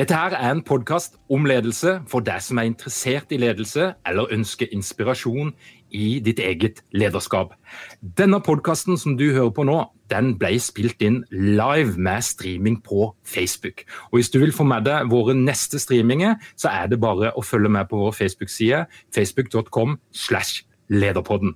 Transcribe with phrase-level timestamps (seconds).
[0.00, 4.30] Dette her er en podkast om ledelse for deg som er interessert i ledelse eller
[4.32, 5.50] ønsker inspirasjon
[5.92, 7.50] i ditt eget lederskap.
[8.00, 9.74] Denne podkasten som du hører på nå,
[10.08, 13.84] den ble spilt inn live med streaming på Facebook.
[14.08, 17.44] Og Hvis du vil få med deg våre neste streaminger, så er det bare å
[17.44, 21.52] følge med på vår Facebook-side, facebook.com slash lederpodden.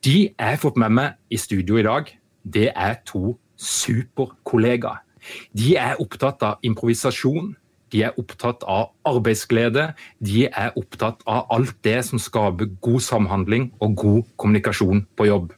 [0.00, 2.08] De jeg har fått med meg i studio i dag,
[2.40, 5.04] det er to superkollegaer.
[5.52, 7.52] De er opptatt av improvisasjon,
[7.94, 13.70] de er opptatt av arbeidsglede, de er opptatt av alt det som skaper god samhandling
[13.80, 15.52] og god kommunikasjon på jobb.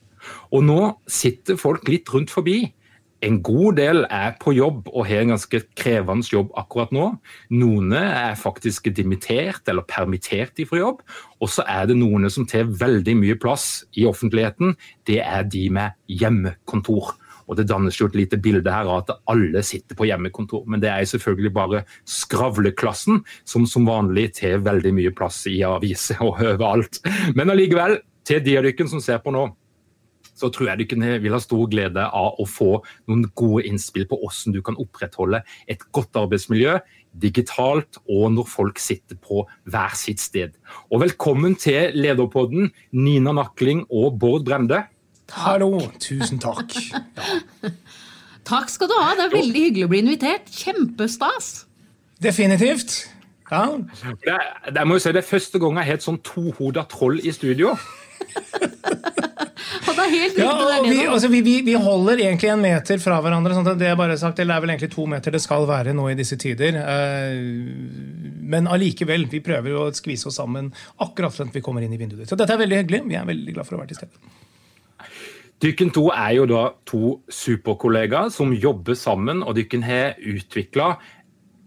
[0.52, 2.66] Og nå sitter folk litt rundt forbi.
[3.24, 7.08] En god del er på jobb og har en ganske krevende jobb akkurat nå.
[7.50, 11.00] Noen er faktisk dimittert eller permittert fra jobb.
[11.42, 14.76] Og så er det noen som tar veldig mye plass i offentligheten.
[15.08, 17.16] Det er de med hjemmekontor.
[17.48, 20.66] Og Det dannes jo et lite bilde her av at alle sitter på hjemmekontor.
[20.68, 26.20] Men det er selvfølgelig bare skravleklassen som som vanlig tar veldig mye plass i aviser
[26.24, 27.00] og overalt.
[27.34, 27.98] Men allikevel,
[28.28, 29.48] til de av dere som ser på nå,
[30.38, 32.78] så tror jeg dere vil ha stor glede av å få
[33.10, 36.76] noen gode innspill på hvordan du kan opprettholde et godt arbeidsmiljø
[37.18, 40.54] digitalt og når folk sitter på hver sitt sted.
[40.92, 44.84] Og velkommen til Lederpodden, Nina Nakling og Bård Brende.
[45.36, 45.76] Hallo.
[46.00, 46.74] Tusen takk.
[46.88, 47.70] Ja.
[48.48, 49.10] Takk skal du ha.
[49.12, 50.46] Det er veldig hyggelig å bli invitert.
[50.48, 51.66] Kjempestas.
[52.24, 52.94] Definitivt.
[53.50, 53.66] Ja.
[54.24, 54.36] Det,
[54.72, 57.32] det, må jo si, det er første gang jeg har et sånn tohoda troll i
[57.34, 57.74] studio.
[59.84, 60.46] og det er helt riktig.
[60.46, 63.52] Ja, vi, altså, vi, vi, holder egentlig en meter fra hverandre.
[63.56, 66.08] Sånn det er bare sagt, det er vel egentlig to meter det skal være nå
[66.08, 66.80] i disse tider.
[66.80, 67.36] Eh,
[68.48, 70.72] men allikevel, vi prøver å skvise oss sammen
[71.04, 72.28] akkurat før vi kommer inn i vinduet.
[72.30, 73.04] Så dette er veldig hyggelig.
[73.12, 74.37] Vi er veldig glad for å være til stede.
[75.58, 80.92] Dykken to er jo da to superkollegaer som jobber sammen, og dykken har utvikla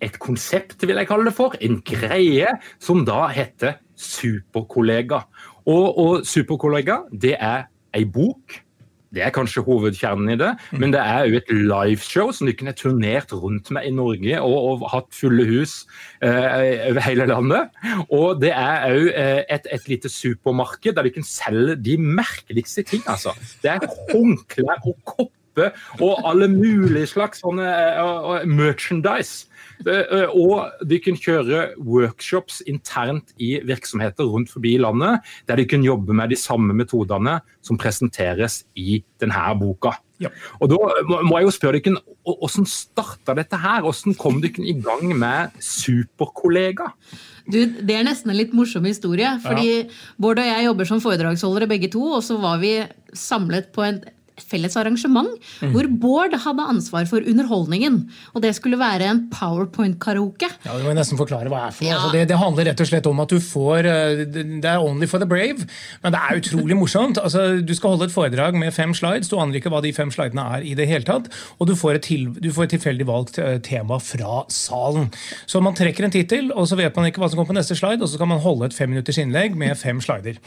[0.01, 1.57] et konsept, vil jeg kalle det for.
[1.59, 5.25] En greie som da heter Superkollega.
[5.67, 8.61] Og, og Superkollega, det er ei bok
[9.11, 10.79] det er kanskje hovedkjernen i det, mm.
[10.79, 14.55] men det er jo et liveshow som de kunne turnert rundt med i Norge og,
[14.69, 15.81] og hatt fulle hus
[16.23, 17.75] eh, over hele landet.
[18.07, 22.85] Og det er òg eh, et, et, lite supermarked der de kan selge de merkeligste
[22.87, 23.03] ting.
[23.05, 23.35] altså.
[23.63, 27.67] Det er håndklær og kopper og alle mulige slags sånne
[27.99, 29.50] uh, merchandise.
[29.85, 35.87] Uh, og de kunne kjøre workshops internt i virksomheter rundt forbi landet, der de kunne
[35.87, 39.95] jobbe med de samme metodene som presenteres i denne boka.
[40.21, 40.29] Ja.
[40.61, 40.77] Og Da
[41.25, 43.81] må jeg jo spørre dere, Hvordan starta dette her?
[43.81, 46.91] Hvordan kom dere i gang med Superkollega?
[47.49, 49.39] Du, Det er nesten en litt morsom historie.
[49.41, 49.83] fordi ja.
[50.21, 52.03] Bård og jeg jobber som foredragsholdere begge to.
[52.19, 54.03] Og så var vi samlet på en
[54.39, 55.29] felles arrangement
[55.61, 55.71] mm.
[55.73, 58.01] hvor Bård hadde ansvar for underholdningen.
[58.35, 60.49] Og det skulle være en powerpoint-karaoke.
[60.65, 61.91] Ja, Du må nesten forklare hva det er for noe.
[61.91, 61.99] Ja.
[61.99, 65.09] Altså det, det, handler rett og slett om at du får eh, Det er only
[65.09, 65.67] for the brave,
[66.03, 67.19] men det er utrolig morsomt.
[67.21, 70.11] Altså, du skal holde et foredrag med fem slides, du aner ikke hva de fem
[70.13, 71.29] slidene er i det hele tatt,
[71.59, 75.11] og du får et, til, du får et tilfeldig valgt eh, tema fra salen.
[75.45, 77.77] Så man trekker en tittel, og så vet man ikke hva som kommer på neste
[77.77, 80.39] slide, og så skal man holde et femminutters innlegg med fem slider.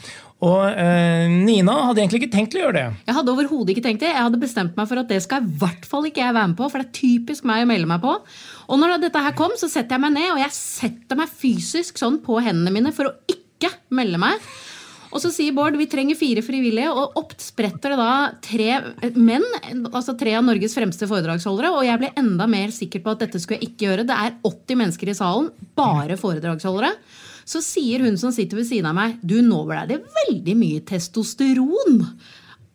[0.45, 2.87] Og eh, Nina hadde egentlig ikke tenkt å gjøre det.
[3.07, 4.11] Jeg hadde overhodet ikke tenkt det.
[4.13, 6.59] Jeg hadde bestemt meg for at det skal i hvert fall ikke jeg være med
[6.59, 8.15] på, for det er typisk meg å melde meg på.
[8.65, 11.99] Og når dette her kom, så setter jeg meg ned, og jeg setter meg fysisk
[12.01, 14.47] sånn på hendene mine for å ikke melde meg.
[15.15, 19.45] Og så sier Bård vi trenger fire frivillige, og opp spretter det da tre menn,
[19.87, 23.39] altså tre av Norges fremste foredragsholdere, og jeg ble enda mer sikker på at dette
[23.39, 24.07] skulle jeg ikke gjøre.
[24.09, 25.47] Det er 80 mennesker i salen,
[25.77, 26.91] bare foredragsholdere.
[27.47, 30.83] Så sier hun som sitter ved siden av meg, du, nå ble det veldig mye
[30.89, 32.01] testosteron.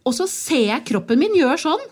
[0.06, 1.82] Og så ser jeg kroppen min gjøre sånn.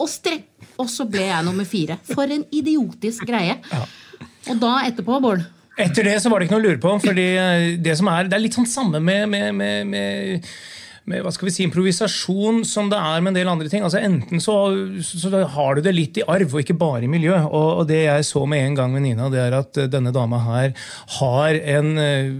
[0.00, 0.46] Og, strek,
[0.80, 1.98] og så ble jeg nummer fire.
[2.08, 3.58] For en idiotisk greie.
[4.48, 5.44] Og da etterpå, Bård
[5.80, 6.90] Etter det så var det ikke noe å lure på.
[7.04, 7.26] fordi
[7.80, 10.48] Det som er, det er litt sånn samme med, med, med, med
[11.08, 13.84] med hva skal vi si, improvisasjon som det er med en del andre ting.
[13.86, 14.56] Altså Enten så,
[15.02, 17.34] så har du det litt i arv, og ikke bare i miljø.
[17.48, 20.40] Og, og, det jeg så med en gang med Nina, det er at denne dama
[20.44, 20.74] her
[21.18, 22.30] har en eh,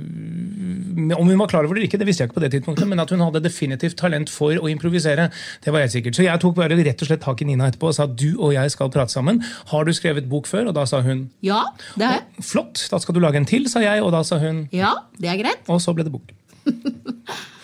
[1.16, 2.88] Om hun var klar over det eller ikke, det visste jeg ikke på det tidspunktet,
[2.90, 5.30] men at hun hadde definitivt talent for å improvisere,
[5.64, 6.18] det var helt sikkert.
[6.18, 8.54] Så jeg tok bare rett og slett tak i Nina etterpå og sa du og
[8.54, 9.40] jeg skal prate sammen.
[9.72, 10.70] Har du skrevet bok før?
[10.70, 11.62] Og da sa hun ja.
[11.96, 12.44] det har jeg.
[12.50, 15.32] Flott, da skal du lage en til, sa jeg, og da sa hun ja, det
[15.32, 15.64] er greit.
[15.70, 16.34] Og så ble det bok.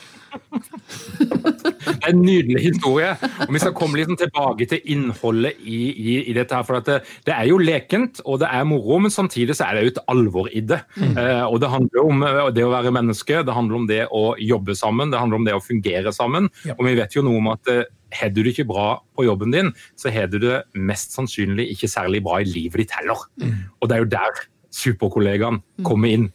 [2.08, 3.12] en nydelig historie.
[3.46, 6.54] og Vi skal komme litt tilbake til innholdet i, i, i dette.
[6.54, 9.76] her, for det, det, er jo lekent og det er moro, men samtidig så er
[9.76, 10.80] det jo et alvor i det.
[10.96, 11.16] Mm.
[11.22, 14.24] Eh, og Det handler om eh, det å være menneske, det handler om det å
[14.40, 16.50] jobbe sammen, det handler om det å fungere sammen.
[16.66, 16.76] Ja.
[16.78, 17.86] Og vi vet jo noe om at eh,
[18.16, 21.90] har du det ikke bra på jobben din, så har du det mest sannsynlig ikke
[21.90, 23.26] særlig bra i livet ditt heller.
[23.42, 23.56] Mm.
[23.80, 24.44] Og det er jo der
[24.76, 26.26] superkollegaen kommer inn.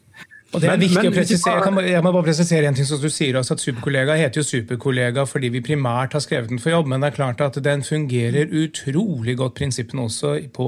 [0.52, 2.76] Og det er men, viktig men, å presisere, jeg, kan, jeg, må bare presisere en
[2.76, 6.52] ting som du sier også, at Superkollega heter jo Superkollega fordi vi primært har skrevet
[6.52, 10.68] den for jobb, men det er klart at den fungerer utrolig godt prinsippene også på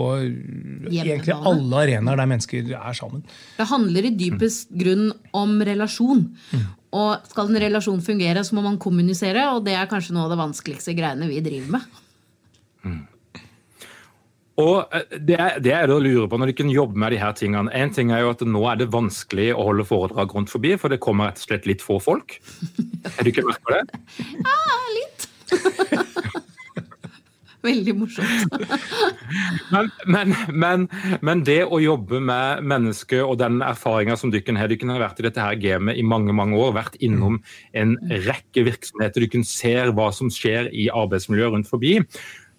[0.88, 3.25] egentlig alle arenaer der mennesker er sammen.
[3.57, 6.29] Det handler i dypest grunn om relasjon.
[6.53, 6.65] Mm.
[6.94, 10.36] Og skal en relasjon fungere, så må man kommunisere, og det er kanskje noe av
[10.36, 12.03] det vanskeligste greiene vi driver med.
[12.83, 13.01] Mm.
[14.61, 17.15] Og eh, det er, det er det å lure på når du kan jobbe med
[17.15, 17.73] de her tingene.
[17.73, 20.94] En ting er jo at Nå er det vanskelig å holde foredrag rundt forbi, for
[20.94, 22.38] det kommer rett og slett litt få folk.
[23.15, 24.01] Er du ikke merka det?
[24.47, 25.29] Ja, litt.
[27.63, 28.55] Veldig morsomt.
[29.73, 30.81] men, men, men,
[31.23, 35.21] men, det å jobbe med mennesker og den erfaringa som dere har Dere har vært
[35.21, 37.39] i dette her gamet i mange mange år, vært innom
[37.71, 37.95] en
[38.27, 39.23] rekke virksomheter.
[39.23, 42.01] Dere ser hva som skjer i arbeidsmiljøet rundt forbi.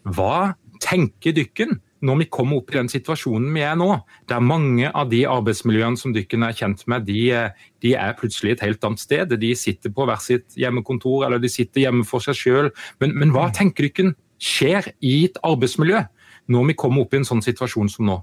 [0.08, 3.88] Hva tenker dykken når vi kommer opp i den situasjonen vi er nå,
[4.28, 7.30] der mange av de arbeidsmiljøene som dykken er kjent med, de,
[7.84, 9.32] de, er plutselig et helt annet sted.
[9.40, 12.70] De sitter på hver sitt hjemmekontor eller de sitter hjemme for seg sjøl.
[13.00, 16.04] Men, men, hva tenker dykken skjer i et arbeidsmiljø
[16.52, 18.20] når vi kommer opp i en sånn situasjon som nå?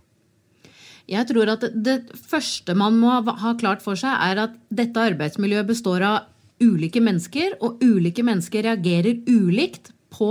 [1.09, 1.97] Jeg tror at Det
[2.29, 6.19] første man må ha klart for seg, er at dette arbeidsmiljøet består av
[6.61, 10.29] ulike mennesker, og ulike mennesker reagerer ulikt på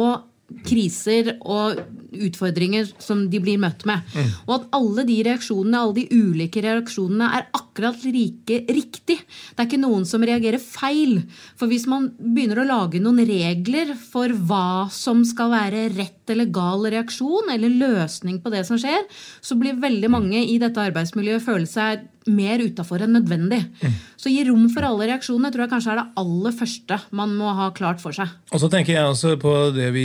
[0.67, 1.79] kriser og
[2.11, 4.03] utfordringer som de blir møtt med.
[4.15, 4.31] Mm.
[4.49, 9.21] Og at alle de reaksjonene, alle de ulike reaksjonene er akkurat like riktig.
[9.21, 11.21] Det er ikke noen som reagerer feil.
[11.59, 16.51] For hvis man begynner å lage noen regler for hva som skal være rett eller
[16.55, 19.07] gal reaksjon eller løsning på det som skjer,
[19.41, 23.61] så blir veldig mange i dette arbeidsmiljøet føle seg mer utafor enn nødvendig.
[23.81, 23.95] Mm.
[24.21, 27.53] Så gi rom for alle reaksjonene tror jeg kanskje er det aller første man må
[27.57, 28.29] ha klart for seg.
[28.53, 30.05] Og så tenker jeg også på det vi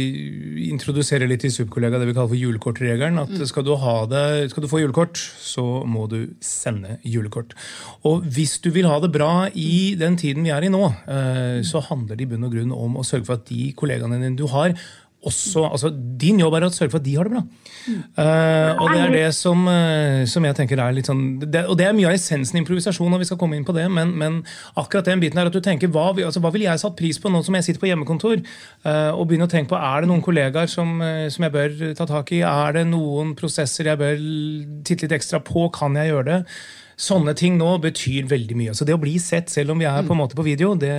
[0.70, 3.20] introduserer litt i Subkollega, det vi kaller for julekortregelen.
[3.20, 3.46] at mm.
[3.50, 3.74] skal, du
[4.12, 7.56] det, skal du få julekort, så må du sende julekort.
[8.08, 11.60] Og hvis du vil ha det bra i den tiden vi er i nå, eh,
[11.68, 14.40] så handler det i bunn og grunn om å sørge for at de kollegaene dine
[14.40, 14.76] du har,
[15.26, 17.42] også, altså, Din jobb er å sørge for at de har det bra.
[18.18, 21.78] Uh, og det er det som, uh, som, jeg tenker er litt sånn det, Og
[21.78, 24.14] det er mye av essensen i improvisasjon, og vi skal komme inn på det, men,
[24.18, 24.40] men
[24.82, 27.30] akkurat den biten er at du tenker hva, altså, hva ville jeg satt pris på
[27.34, 28.42] nå som jeg sitter på hjemmekontor?
[28.86, 30.98] Uh, og begynne å tenke på er det noen kollegaer som,
[31.34, 32.42] som, jeg bør ta tak i?
[32.46, 34.26] Er det noen prosesser jeg bør
[34.88, 35.68] titte litt ekstra på?
[35.76, 36.42] Kan jeg gjøre det?
[36.96, 38.74] Sånne ting nå betyr veldig mye.
[38.78, 40.94] Så det å bli sett, selv om vi er på en måte på video, det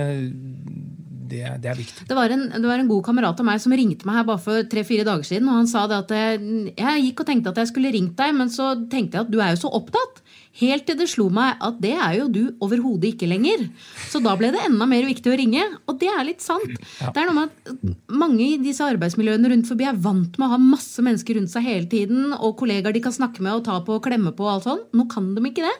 [1.29, 2.07] det, det, er viktig.
[2.09, 4.43] Det var, en, det var, en, god kamerat av meg som ringte meg her bare
[4.43, 5.49] for tre-fire dager siden.
[5.51, 8.35] og Han sa det at jeg, jeg gikk og tenkte at jeg skulle ringt deg,
[8.37, 10.23] men så tenkte jeg at du er jo så opptatt.
[10.57, 13.67] Helt til det slo meg at det er jo du overhodet ikke lenger.
[14.09, 15.65] Så da ble det enda mer viktig å ringe.
[15.85, 16.73] Og det er litt sant.
[16.97, 17.11] Ja.
[17.13, 20.51] Det er noe med at Mange i disse arbeidsmiljøene rundt forbi er vant med å
[20.55, 23.77] ha masse mennesker rundt seg hele tiden, og kollegaer de kan snakke med og ta
[23.85, 24.83] på og klemme på og alt sånn.
[24.97, 25.75] Nå kan de ikke det.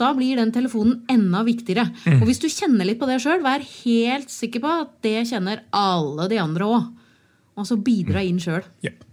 [0.00, 1.90] Da blir den telefonen enda viktigere.
[2.06, 2.22] Mm.
[2.22, 5.64] Og hvis du kjenner litt på det sjøl, vær helt sikker på at det kjenner
[5.76, 6.90] alle de andre òg.
[7.58, 8.64] Og så bidra inn sjøl.
[8.86, 9.11] Yep.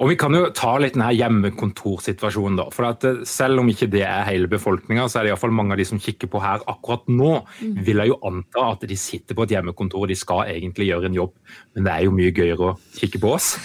[0.00, 2.56] Og Vi kan jo ta litt denne hjemmekontorsituasjonen.
[2.58, 5.40] da, for at eh, Selv om ikke det er hele befolkninga, så er det i
[5.40, 7.84] fall mange av de som kikker på her akkurat nå, mm.
[7.84, 11.10] vil jeg jo anta at de sitter på et hjemmekontor og de skal egentlig gjøre
[11.10, 11.34] en jobb,
[11.74, 13.54] men det er jo mye gøyere å kikke på oss.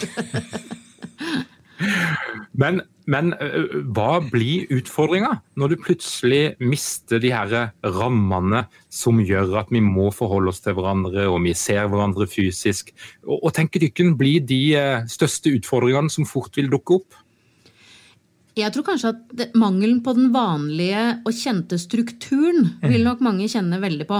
[2.60, 3.32] Men, Men
[3.96, 10.10] hva blir utfordringa når du plutselig mister de her rammene som gjør at vi må
[10.14, 12.94] forholde oss til hverandre, og vi ser hverandre fysisk?
[13.26, 14.62] Og, og tenker ikke blir de
[15.10, 17.24] største utfordringene som fort vil dukke opp?
[18.60, 23.80] Jeg tror kanskje at mangelen på den vanlige og kjente strukturen vil nok mange kjenne
[23.82, 24.20] veldig på.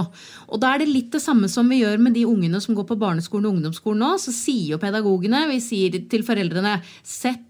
[0.54, 2.86] Og da er det litt det samme som vi gjør med de ungene som går
[2.88, 4.12] på barneskolen og ungdomsskolen nå.
[4.22, 7.49] Så sier jo pedagogene, vi sier til foreldrene, sett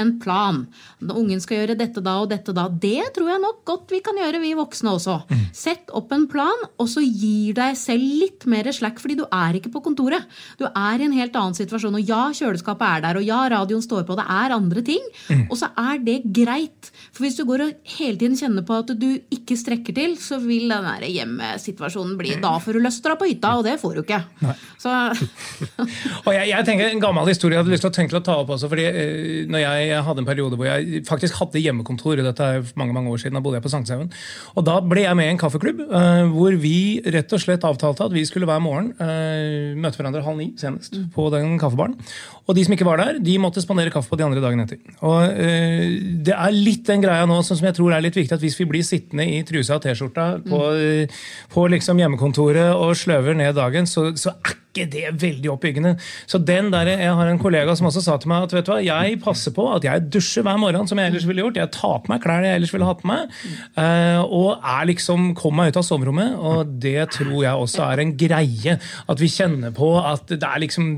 [0.00, 0.62] en plan.
[1.04, 2.66] Når ungen skal gjøre dette da og dette da.
[2.68, 5.16] Det tror jeg nok godt vi kan gjøre, vi voksne også.
[5.30, 5.44] Mm.
[5.54, 9.58] Sett opp en plan, og så gir deg selv litt mer slack, fordi du er
[9.58, 10.26] ikke på kontoret.
[10.60, 11.98] Du er i en helt annen situasjon.
[11.98, 15.04] Og ja, kjøleskapet er der, og ja, radioen står på, det er andre ting.
[15.28, 15.46] Mm.
[15.48, 16.90] Og så er det greit.
[17.14, 20.40] For hvis du går og hele tiden kjenner på at du ikke strekker til, så
[20.42, 23.66] vil den der hjemmesituasjonen bli Da får du lyst til å dra på hytta, og
[23.66, 24.20] det får du ikke.
[26.24, 28.24] og jeg, jeg, tenker En gammel historie jeg hadde lyst til å tenke til å
[28.26, 28.68] ta opp også.
[28.72, 32.22] fordi uh, når jeg jeg hadde en periode hvor jeg faktisk hadde hjemmekontor.
[32.24, 34.12] Dette er mange mange år siden, da bodde jeg på Sankthanshaugen.
[34.54, 38.08] Og da ble jeg med i en kaffeklubb uh, hvor vi rett og slett avtalte
[38.08, 41.96] at vi skulle hver morgen uh, møte hverandre halv ni senest på den kaffebaren.
[42.44, 44.80] Og de som ikke var der, de måtte spandere kaffe på de andre dagen etter.
[45.04, 45.86] Og uh,
[46.24, 48.68] Det er litt den greia nå som jeg tror er litt viktig, at hvis vi
[48.70, 51.16] blir sittende i trusa og T-skjorta på, mm.
[51.54, 55.94] på liksom hjemmekontoret og sløver ned dagen, så, så er ikke det veldig oppbyggende.
[56.26, 58.72] Så den der, Jeg har en kollega som også sa til meg at vet du
[58.72, 61.56] hva, jeg passer på at jeg dusjer hver morgen som jeg ellers ville gjort.
[61.56, 63.30] Jeg tar på meg klær jeg ellers ville hatt på meg.
[63.78, 66.34] Uh, og er liksom, kommer meg ut av soverommet.
[66.34, 68.76] Og det tror jeg også er en greie.
[69.08, 70.92] At vi kjenner på at det er liksom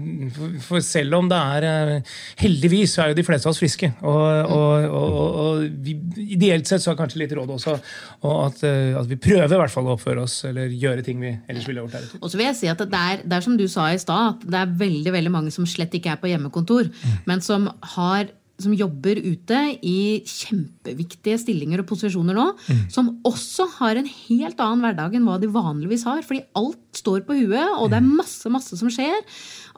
[0.66, 1.66] For selv om det er
[2.00, 3.92] uh, Heldigvis så er jo de fleste av oss friske.
[4.02, 5.90] Og, og, og, og
[6.26, 7.76] ideelt sett så er kanskje litt råd også
[8.26, 11.20] og at, uh, at vi prøver i hvert fall å oppføre oss eller gjøre ting
[11.22, 12.16] vi ellers ville gjort.
[12.20, 14.36] Og så vil jeg si at det er, det er som du sa i stad,
[14.36, 17.14] at det er veldig veldig mange som slett ikke er på hjemmekontor, mm.
[17.28, 18.30] men som, har,
[18.62, 22.82] som jobber ute i kjempeviktige stillinger og posisjoner nå, mm.
[22.92, 26.24] som også har en helt annen hverdag enn hva de vanligvis har.
[26.26, 29.18] Fordi alt står på huet, og det er masse, masse som skjer.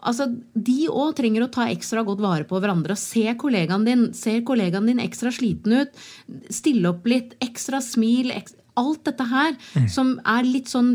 [0.07, 2.97] Altså, De òg trenger å ta ekstra godt vare på hverandre.
[2.99, 6.07] Se kollegaen din ser kollegaen din ekstra sliten ut.
[6.55, 7.35] Stille opp litt.
[7.45, 8.31] Ekstra smil.
[8.35, 9.89] Ekstra, alt dette her mm.
[9.91, 10.93] som er litt sånn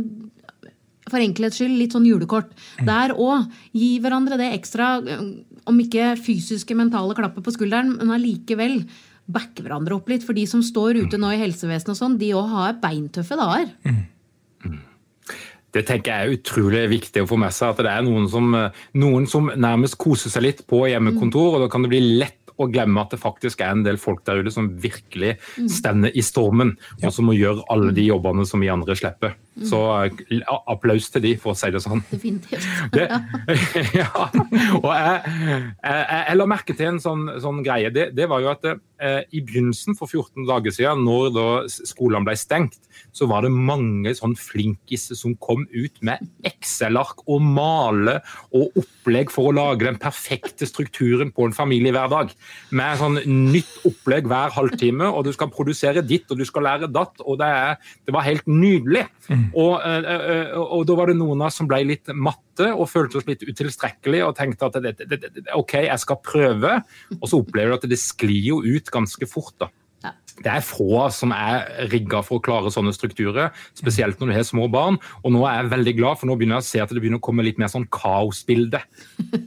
[1.14, 2.52] for enkelhets skyld litt sånn julekort.
[2.82, 2.86] Mm.
[2.90, 3.50] Der òg.
[3.78, 4.96] Gi hverandre det ekstra,
[5.70, 8.82] om ikke fysiske, mentale klappet på skulderen, men allikevel
[9.34, 10.26] backe hverandre opp litt.
[10.26, 13.72] For de som står ute nå i helsevesenet og sånn, de òg har beintøffe dager.
[13.88, 14.02] Mm.
[14.68, 14.82] Mm.
[15.74, 17.74] Det tenker jeg er utrolig viktig å få med seg.
[17.74, 18.54] At det er noen som,
[19.00, 21.56] noen som nærmest koser seg litt på hjemmekontor.
[21.56, 24.22] og Da kan det bli lett å glemme at det faktisk er en del folk
[24.28, 25.36] der ute som virkelig
[25.72, 29.34] stender i stormen, og som må gjøre alle de jobbene som vi andre slipper.
[29.62, 32.02] Så eh, applaus til de, for å si det sånn.
[32.10, 32.66] Definitivt.
[32.94, 33.06] Det,
[34.02, 34.10] ja,
[34.80, 37.92] og jeg, jeg, jeg, la merke til en sånn, sånn greie.
[37.94, 42.26] Det, det, var jo at eh, i begynnelsen for 14 dager siden, når da skolene
[42.28, 42.80] ble stengt,
[43.16, 48.20] så var det mange sånn flinkiser som kom ut med Excel-ark og male
[48.56, 52.34] og opplegg for å lage den perfekte strukturen på en familiehverdag.
[52.76, 56.92] Med sånn nytt opplegg hver halvtime, og du skal produsere ditt og du skal lære
[56.94, 57.22] datt.
[57.24, 59.06] og Det, er, det var helt nydelig.
[59.30, 59.46] Mm.
[59.52, 62.70] Og, eh, eh, og, og, da var det noen av oss som ble litt matte
[62.74, 66.76] og følte oss litt utilstrekkelige og tenkte at det, det, det, OK, jeg skal prøve.
[67.20, 69.56] Og så opplever du at det sklir jo ut ganske fort.
[69.62, 69.72] da
[70.42, 74.48] det er få som er rigga for å klare sånne strukturer, spesielt når du har
[74.48, 74.98] små barn.
[75.22, 77.22] Og nå er jeg veldig glad, for nå begynner jeg å se at det begynner
[77.22, 78.82] å komme litt mer sånn kaosbilde.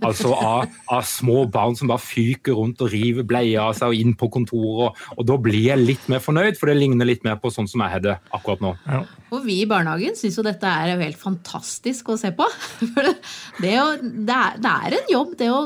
[0.07, 3.99] Altså av, av, små barn som bare fyker rundt og river bleier av seg og
[3.99, 4.95] inn på kontoret.
[4.95, 7.69] Og, og, da blir jeg litt mer fornøyd, for det ligner litt mer på sånn
[7.71, 8.75] som jeg har det akkurat nå.
[8.87, 9.03] Ja.
[9.35, 12.47] Og vi i barnehagen syns jo dette er helt fantastisk å se på.
[12.95, 13.03] For
[13.63, 15.65] det, å, det, er, det er, en jobb, det å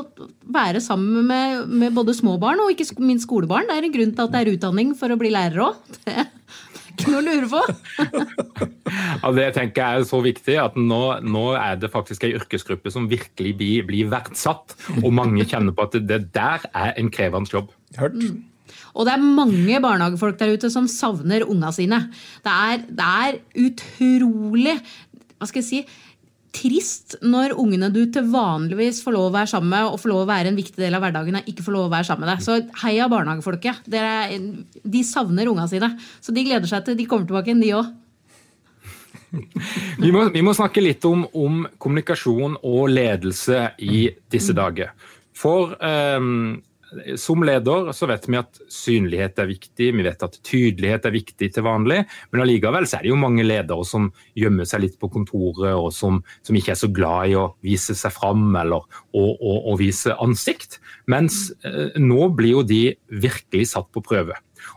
[0.51, 3.69] være sammen med, med både små barn og ikke minst skolebarn.
[3.69, 5.97] Det er en grunn til at det er utdanning for å bli lærer òg.
[6.91, 7.59] Det er ikke noe å lure på.
[9.23, 12.91] ja, det tenker jeg er så viktig at nå, nå er det faktisk ei yrkesgruppe
[12.93, 14.75] som virkelig blir, blir, verdsatt.
[14.99, 17.71] Og mange kjenner på at det, det der er en krevende jobb.
[17.97, 18.19] Hørt.
[18.19, 18.43] Mm.
[18.91, 22.03] Og det er mange barnehagefolk der ute som savner unga sine.
[22.43, 24.77] Det er, det er utrolig
[25.41, 25.79] hva skal jeg si,
[26.55, 30.23] trist når ungene du til vanligvis får lov å være sammen med, og får lov
[30.25, 32.45] å være en viktig del av hverdagen, ikke får lov å være sammen med deg.
[32.45, 33.87] Så heia barnehagefolket.
[33.91, 34.39] Dere,
[34.83, 35.93] de savner unga sine.
[36.23, 37.97] Så de gleder seg til de kommer tilbake de òg.
[40.01, 44.91] Vi vi må, snakke litt om, om, kommunikasjon og ledelse i disse dager.
[45.31, 46.57] For um,
[47.19, 51.49] som leder så vet vi at synlighet er viktig, vi vet at tydelighet er viktig
[51.55, 55.11] til vanlig, men allikevel så er det jo mange ledere som gjemmer seg litt på
[55.13, 58.83] kontoret, og som, som ikke er så glad i å vise seg fram eller
[59.15, 60.79] å, vise ansikt.
[61.09, 62.83] Mens eh, nå blir jo de
[63.23, 64.35] virkelig satt på prøve.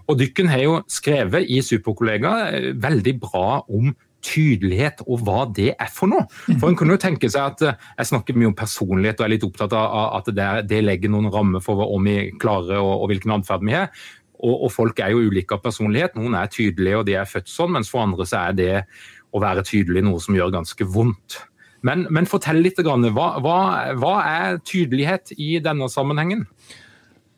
[0.08, 3.92] Og Dykken har jo skrevet i Superkollega eh, veldig bra om
[4.24, 6.26] tydelighet og hva det er for noe.
[6.58, 9.34] For en kunne jo tenke seg at eh, Jeg snakker mye om personlighet og er
[9.34, 13.10] litt opptatt av at det, det legger noen rammer for hva vi klarer og, og
[13.12, 13.90] hvilken atferd vi har.
[14.44, 16.16] Og, og, folk er jo ulike av personlighet.
[16.18, 18.70] Noen er tydelige og de er født sånn, mens for andre så er det
[19.34, 21.40] å være tydelig noe som gjør ganske vondt.
[21.84, 23.58] Men, men fortell litt, hva, hva,
[24.00, 26.46] hva er tydelighet i denne sammenhengen?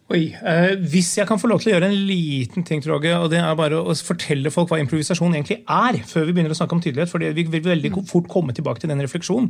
[0.07, 3.27] Oi, eh, Hvis jeg kan få lov til å gjøre en liten ting, Tråge, og
[3.33, 6.77] det er bare å fortelle folk hva improvisasjon egentlig er, før vi begynner å snakke
[6.77, 9.49] om tydelighet, for vi vil veldig fort komme tilbake til den refleksjonen.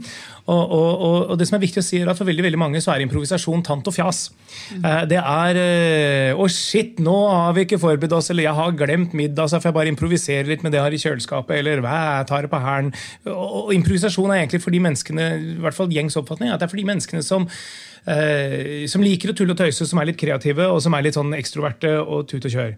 [0.48, 2.80] Og, og, og, det som er viktig å si er at For veldig veldig mange
[2.80, 4.30] så er improvisasjon tant og fjas.
[4.78, 8.78] Eh, det er eh, Å, shit, nå har vi ikke forberedt oss, eller jeg har
[8.80, 11.84] glemt middag, så får jeg bare improvisere litt med det jeg har i kjøleskapet, eller
[11.84, 12.94] hva, jeg tar det på hælen.
[13.28, 16.72] Og, improvisasjon er egentlig for de menneskene, i hvert fall gjengs oppfatning, at det er
[16.72, 17.44] for de menneskene som
[18.06, 21.18] Eh, som liker å tulle og tøyse, som er litt kreative og som er litt
[21.18, 22.76] sånn ekstroverte og tut og kjør.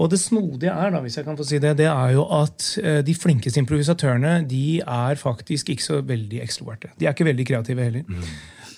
[0.00, 2.70] Og det snodige er da, hvis jeg kan få si det, det er jo at
[2.80, 6.94] eh, de flinkeste improvisatørene de er faktisk ikke så veldig ekstroverte.
[6.98, 8.08] De er ikke veldig kreative heller.
[8.08, 8.26] Mm.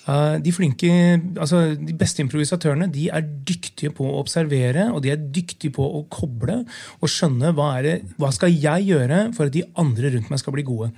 [0.05, 0.89] Uh, de, flinke,
[1.41, 5.81] altså de beste improvisatørene de er dyktige på å observere og de er dyktige på
[5.81, 6.59] å koble
[6.99, 10.53] og skjønne hva, det, hva skal jeg gjøre for at de andre rundt meg skal
[10.53, 10.91] bli gode.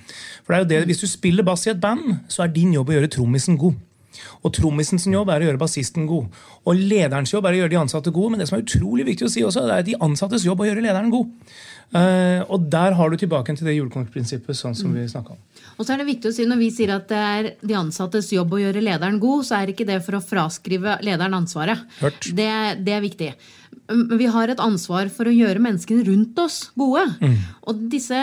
[0.44, 2.76] For det er jo det, Hvis du spiller bass i et band, så er din
[2.76, 3.80] jobb å gjøre trommisen god.
[4.44, 6.30] Og Trommisen sin jobb er å gjøre bassisten god.
[6.68, 8.34] Og lederens jobb er å gjøre de ansatte gode.
[8.34, 10.70] Men det som er utrolig viktig å si også, det er de ansattes jobb å
[10.70, 11.34] gjøre lederen god.
[11.88, 15.44] Uh, og der har du tilbake til det julekonsprinsippet sånn som vi snakka om.
[15.78, 18.32] Og så er det viktig å si Når vi sier at det er de ansattes
[18.34, 21.86] jobb å gjøre lederen god, så er ikke det for å fraskrive lederen ansvaret.
[22.02, 22.50] Det,
[22.84, 23.30] det, er viktig.
[23.88, 27.06] Men vi har et ansvar for å gjøre menneskene rundt oss gode.
[27.22, 27.36] Mm.
[27.70, 28.20] Og disse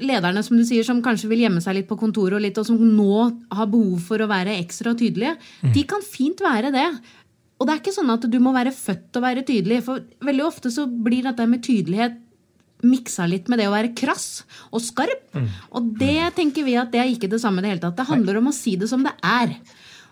[0.00, 2.68] lederne som du sier, som kanskje vil gjemme seg litt på kontoret, og, litt, og
[2.68, 5.74] som nå har behov for å være ekstra tydelige, mm.
[5.76, 6.86] de kan fint være det.
[7.58, 9.82] Og det er ikke sånn at du må være født til å være tydelig.
[9.86, 12.24] For veldig ofte så blir dette med tydelighet
[12.86, 15.24] miksa litt med det å være krass og skarp.
[15.34, 15.48] Mm.
[15.74, 17.98] Og det tenker vi at det er ikke det samme i det hele tatt.
[17.98, 19.56] Det handler om å si det som det er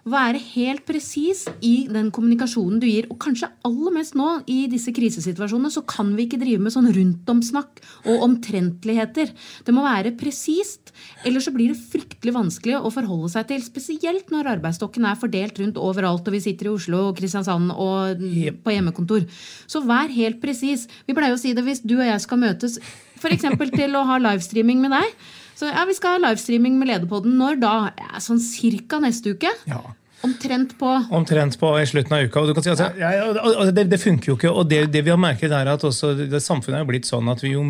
[0.06, 3.08] være helt presis i den kommunikasjonen du gir.
[3.10, 6.90] Og kanskje aller mest nå i disse krisesituasjonene så kan vi ikke drive med sånn
[6.94, 9.33] rundomsnakk og omtrentligheter.
[9.66, 10.92] Det må være presist,
[11.26, 13.64] ellers så blir det fryktelig vanskelig å forholde seg til.
[13.66, 18.22] Spesielt når arbeidsstokken er fordelt rundt overalt, og vi sitter i Oslo og Kristiansand og
[18.62, 19.26] på hjemmekontor.
[19.66, 20.87] Så vær helt presis.
[21.09, 22.78] Vi pleier å si det hvis du og jeg skal møtes
[23.16, 23.48] f.eks.
[23.74, 25.18] til å ha livestreaming med deg.
[25.57, 27.38] Så ja, Vi skal ha livestreaming med Lederpodden.
[27.40, 27.77] Når da?
[27.97, 29.53] Ja, sånn cirka neste uke.
[29.69, 29.83] Ja.
[30.27, 32.40] Omtrent på Omtrent på i slutten av uka.
[32.40, 34.51] og, si, altså, ja, det, det, funker jo ikke.
[34.53, 37.45] og Det, det vi har merket er at også, det, Samfunnet er blitt sånn at
[37.45, 37.64] vi jo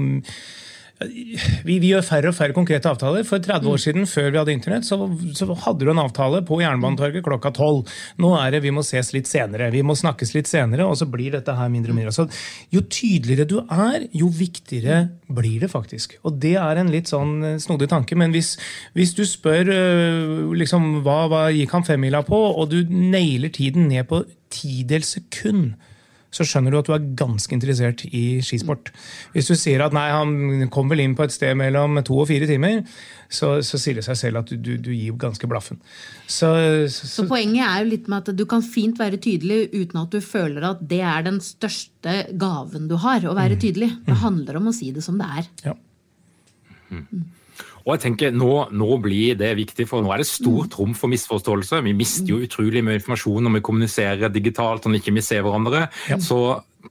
[0.96, 3.24] vi, vi, gjør færre og færre konkrete avtaler.
[3.28, 4.96] For 30 år siden, før vi hadde internett, så,
[5.36, 7.82] så hadde du en avtale på Jernbanetorget klokka 12.
[8.22, 11.08] Nå er det vi må ses litt senere, vi må snakkes litt senere, og så
[11.10, 12.14] blir dette her mindre og mindre.
[12.16, 12.24] Så
[12.72, 16.16] jo tydeligere du er, jo viktigere blir det faktisk.
[16.24, 18.16] Og det er en litt sånn eh, snodig tanke.
[18.16, 18.54] Men hvis,
[18.96, 23.90] hvis du spør eh, liksom, hva, hva gikk han femmila på, og du nailer tiden
[23.92, 25.74] ned på tidels sekund,
[26.36, 28.90] så skjønner du at du er ganske interessert i skisport.
[29.32, 32.28] Hvis du sier at nei, han kom vel inn på et sted mellom to og
[32.30, 32.82] fire timer,
[33.32, 35.80] så, så sier det seg selv at du, du, du gir ganske blaffen.
[36.26, 36.50] Så,
[36.92, 40.12] så, så, poenget er jo litt med at du kan fint være tydelig uten at
[40.12, 43.62] du føler at det er den største gaven du har, å være mm.
[43.64, 43.90] tydelig.
[44.06, 45.50] Det handler om å si det som det er.
[45.70, 45.76] Ja.
[46.92, 47.24] Mm.
[47.86, 51.10] Og jeg tenker, nå, nå, blir det viktig, for nå er det stort rom for
[51.12, 51.78] misforståelse.
[51.86, 55.84] Vi mister jo utrolig mye informasjon når vi kommuniserer digitalt og ikke vi ser hverandre.
[56.10, 56.18] Ja.
[56.18, 56.40] Så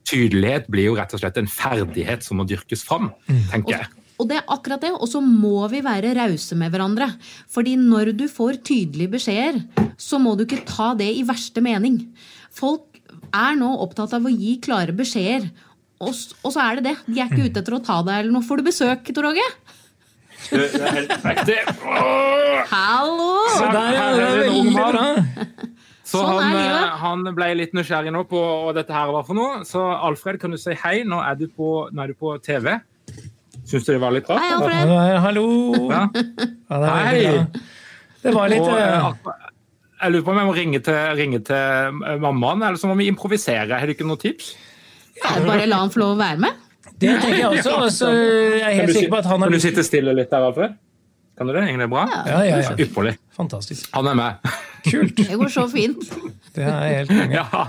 [0.08, 3.44] tydelighet blir jo rett og slett en ferdighet som må dyrkes fram, mm.
[3.52, 3.92] tenker jeg.
[4.16, 7.10] Og det er akkurat det, og så må vi være rause med hverandre.
[7.52, 9.60] Fordi når du får tydelige beskjeder,
[10.00, 12.00] så må du ikke ta det i verste mening.
[12.56, 13.02] Folk
[13.36, 15.50] er nå opptatt av å gi klare beskjeder,
[16.00, 16.12] og,
[16.44, 16.96] og så er det det.
[17.08, 18.44] De er ikke ute etter å ta deg eller noe.
[18.44, 19.44] Får du besøk, Tor Åge?
[20.50, 21.56] Det er helt riktig.
[22.70, 23.32] Hallo!
[23.56, 25.06] Så der er det veldig bra.
[26.06, 29.38] Så sånn han, eh, han, ble litt nysgjerrig nå på hva dette her var for
[29.38, 29.64] noe.
[29.66, 31.00] Så Alfred, kan du si hei?
[31.08, 32.76] Nå er du på, er du på TV.
[33.66, 34.38] Syns du det var litt bra?
[34.38, 35.18] Hei, Alfred.
[35.24, 35.48] Hallo.
[35.90, 36.04] Ja.
[36.70, 37.26] Ja, det hei.
[38.22, 39.34] Det var litt og, uh...
[39.96, 43.08] Jeg lurer på om jeg må ringe til, ringe til mammaen, eller så må vi
[43.10, 43.78] improvisere.
[43.80, 44.52] Har du ikke noen tips?
[45.16, 46.65] Ja, bare la han få lov å være med.
[47.00, 47.76] Det tenker jeg også.
[47.82, 50.46] Altså, jeg er helt sikker på at han har Kan du sitte stille litt der,
[50.48, 50.76] Alfred?
[51.36, 51.66] Kan du det?
[51.80, 52.06] Det bra?
[52.26, 52.76] Ja, ja, ja.
[52.80, 53.16] Ypperlig.
[53.36, 53.90] Fantastisk.
[53.92, 54.50] Han er med.
[54.86, 55.16] Kult.
[55.16, 56.04] Det går så fint.
[56.56, 57.36] Det er helt konge.
[57.36, 57.64] Ja.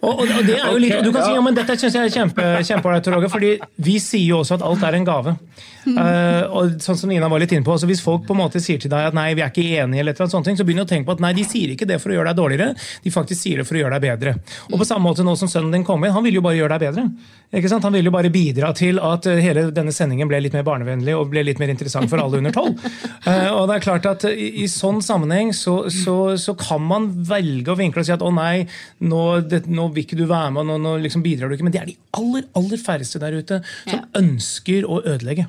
[0.00, 2.08] Og, og, og det er jo litt, du kan si ja, men dette synes jeg
[2.08, 3.52] er kjempe, kjempeålreit, Roger, fordi
[3.86, 5.36] vi sier jo også at alt er en gave.
[5.84, 8.60] Uh, og sånn som Nina var litt inne på, altså Hvis folk på en måte
[8.62, 10.88] sier til deg at nei, vi er ikke enige, eller et sånt, så begynner du
[10.88, 13.12] å tenke på at nei, de sier ikke det for å gjøre deg dårligere, de
[13.12, 14.34] faktisk sier det for å gjøre deg bedre.
[14.72, 16.78] Og på samme måte nå som sønnen din kom inn, han vil jo bare gjøre
[16.78, 17.06] deg bedre.
[17.54, 17.84] Ikke sant?
[17.86, 21.14] Han vil jo bare bidra til at uh, hele denne sendingen ble litt mer barnevennlig
[21.18, 22.80] og ble litt mer interessant for alle under tolv.
[23.28, 27.10] Uh, og det er klart at i, i sånn sammenheng så, så, så, kan man
[27.28, 28.64] velge å vinkle og si at å nei,
[29.04, 31.68] nå, det, nå vil ikke du være med, nå, nå liksom bidrar du ikke.
[31.68, 34.06] Men det er de aller, aller færreste der ute som ja.
[34.20, 35.48] ønsker å ødelegge.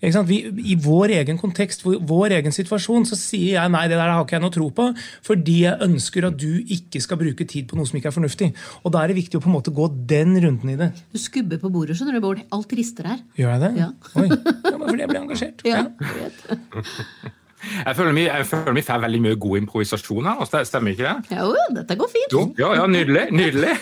[0.00, 0.38] Vi,
[0.72, 4.38] I vår egen kontekst, vår egen situasjon, så sier jeg nei, det der har ikke
[4.38, 4.86] jeg noe tro på,
[5.26, 8.48] fordi jeg ønsker at du ikke skal bruke tid på noe som ikke er fornuftig.
[8.80, 10.92] Og Da er det viktig å på en måte gå den runden i det.
[11.12, 12.40] Du skubber på bordet, skjønner du, Bård.
[12.56, 13.20] Alt rister her.
[13.36, 13.72] Gjør jeg det?
[13.82, 13.90] Ja.
[14.16, 14.28] Oi.
[14.30, 15.66] Ja, fordi jeg blir engasjert.
[15.70, 17.36] Ja, vet.
[17.60, 21.36] Jeg føler, vi, jeg føler vi får veldig mye god improvisasjon her, stemmer ikke det?
[21.38, 22.32] Jo, dette går fint.
[22.32, 23.26] Jo, ja, ja, Nydelig.
[23.36, 23.76] nydelig.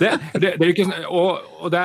[0.00, 1.82] Det, det, det ikke, og, og det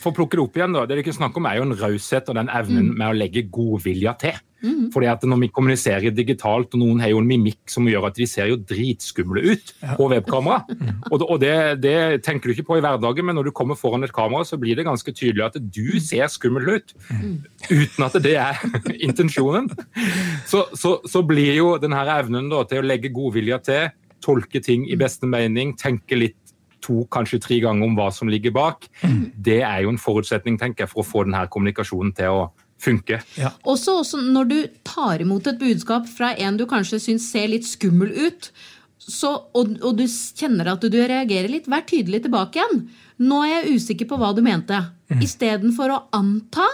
[0.00, 1.76] For å plukke det opp igjen, da, det er ikke snakk om er jo en
[1.78, 2.94] raushet og den evnen mm.
[2.98, 4.38] med å legge godvilja til.
[4.62, 4.90] Mm.
[4.92, 8.18] Fordi at Når vi kommuniserer digitalt, og noen har jo en mimikk som gjør at
[8.18, 9.94] de ser jo dritskumle ut ja.
[9.96, 11.06] på webkamera, mm.
[11.10, 14.04] og, og det, det, tenker du ikke på i hverdagen, men når du kommer foran
[14.04, 17.36] et kamera, så blir det ganske tydelig at du ser skummel ut, mm.
[17.70, 18.60] uten at det er
[19.08, 19.70] intensjonen.
[20.46, 23.90] Så, så, så, blir jo denne evnen da, til å legge godvilja til,
[24.24, 26.36] tolke ting i beste mening, tenke litt
[26.84, 28.88] to, kanskje tre ganger om hva som ligger bak,
[29.36, 32.42] det er jo en forutsetning tenker jeg, for å få denne kommunikasjonen til å
[32.80, 33.20] funke.
[33.38, 33.52] Ja.
[33.68, 37.68] Også, også, når du tar imot et budskap fra en du kanskje syns ser litt
[37.68, 38.50] skummel ut,
[39.00, 42.82] så, og, og, du kjenner at du, du, reagerer litt, vær tydelig tilbake igjen.
[43.24, 44.76] Nå er jeg usikker på hva du mente.
[45.10, 45.22] Mm.
[45.24, 46.68] Istedenfor å anta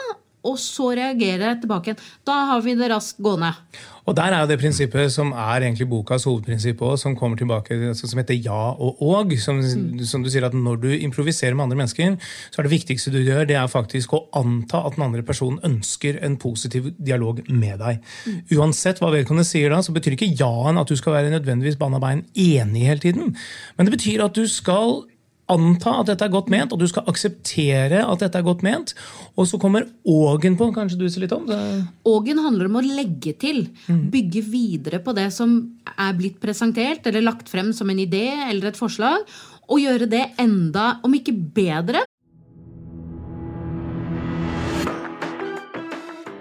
[0.47, 2.09] og så reagerer jeg tilbake igjen.
[2.27, 3.53] Da har vi det raskt gående.
[4.07, 7.75] Og Der er jo det prinsippet som er egentlig bokas hovedprinsipp også, som kommer tilbake,
[7.89, 9.33] altså, som heter ja og og.
[9.43, 10.05] Som, mm.
[10.07, 12.15] som, du sier at Når du improviserer med andre mennesker,
[12.51, 15.59] så er det viktigste du gjør, det er faktisk å anta at den andre personen
[15.65, 17.99] ønsker en positiv dialog med deg.
[18.27, 18.39] Mm.
[18.59, 21.99] Uansett hva vedkommende sier da, så betyr ikke ja-en at du skal være nødvendigvis banna
[21.99, 23.35] bein enig hele tiden.
[23.77, 25.03] Men det betyr at du skal
[25.53, 28.95] anta at dette er godt ment, og du skal akseptere at dette er godt ment.
[29.39, 30.71] Og så kommer ågen på.
[30.75, 31.59] Kanskje du ser litt om det?
[32.09, 33.67] Ågen handler om å legge til.
[33.87, 34.09] Mm.
[34.15, 35.57] Bygge videre på det som
[35.95, 39.23] er blitt presentert eller lagt frem som en idé eller et forslag.
[39.71, 42.05] Og gjøre det enda, om ikke bedre.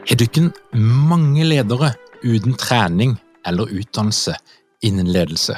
[0.06, 1.90] Har ikke mange ledere
[2.24, 4.38] uten trening eller utdannelse
[4.86, 5.58] innen ledelse?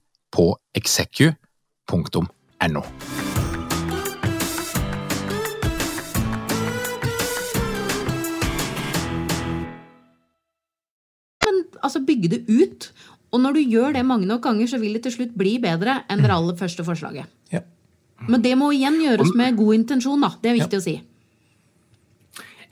[0.31, 2.85] på execu.no.
[11.81, 12.89] altså bygge det ut.
[13.31, 16.01] Og når du gjør det mange nok ganger, så vil det til slutt bli bedre
[16.11, 17.29] enn det aller første forslaget.
[17.53, 17.63] Ja.
[18.27, 20.33] Men det må igjen gjøres med god intensjon, da.
[20.41, 20.81] Det er viktig ja.
[20.81, 20.97] å si.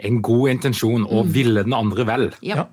[0.09, 1.31] En god intensjon, og mm.
[1.35, 2.27] ville den andre vel.
[2.45, 2.67] Ja.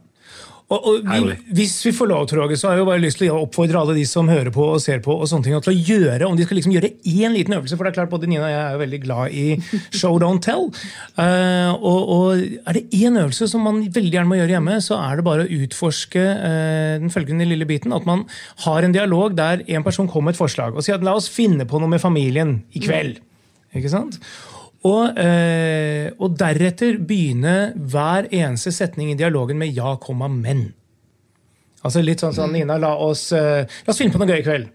[0.67, 3.31] Og, og vi, hvis vi får lov, Roger, så har jeg jo bare lyst til
[3.31, 5.85] å oppfordre alle de som hører på og ser på, og sånne ting, til å
[5.93, 7.79] gjøre, om de skal liksom gjøre én liten øvelse.
[7.79, 9.45] For det er klart, både Nina og jeg er jo veldig glad i
[9.95, 10.67] show, don't tell.
[11.15, 14.99] Uh, og, og, er det én øvelse som man veldig gjerne må gjøre hjemme, så
[15.05, 17.95] er det bare å utforske uh, den følgende lille biten.
[17.95, 18.27] At man
[18.67, 21.31] har en dialog der en person kommer med et forslag og sier at la oss
[21.31, 23.23] finne på noe med familien i kveld.
[23.77, 24.19] Ikke sant?
[24.85, 30.73] Og, eh, og, deretter begynne hver eneste setning i dialogen med 'ja, komma, men'.
[31.83, 34.43] Altså litt sånn sånn, Nina, la oss, eh, la oss finne på noe gøy i
[34.43, 34.69] kveld.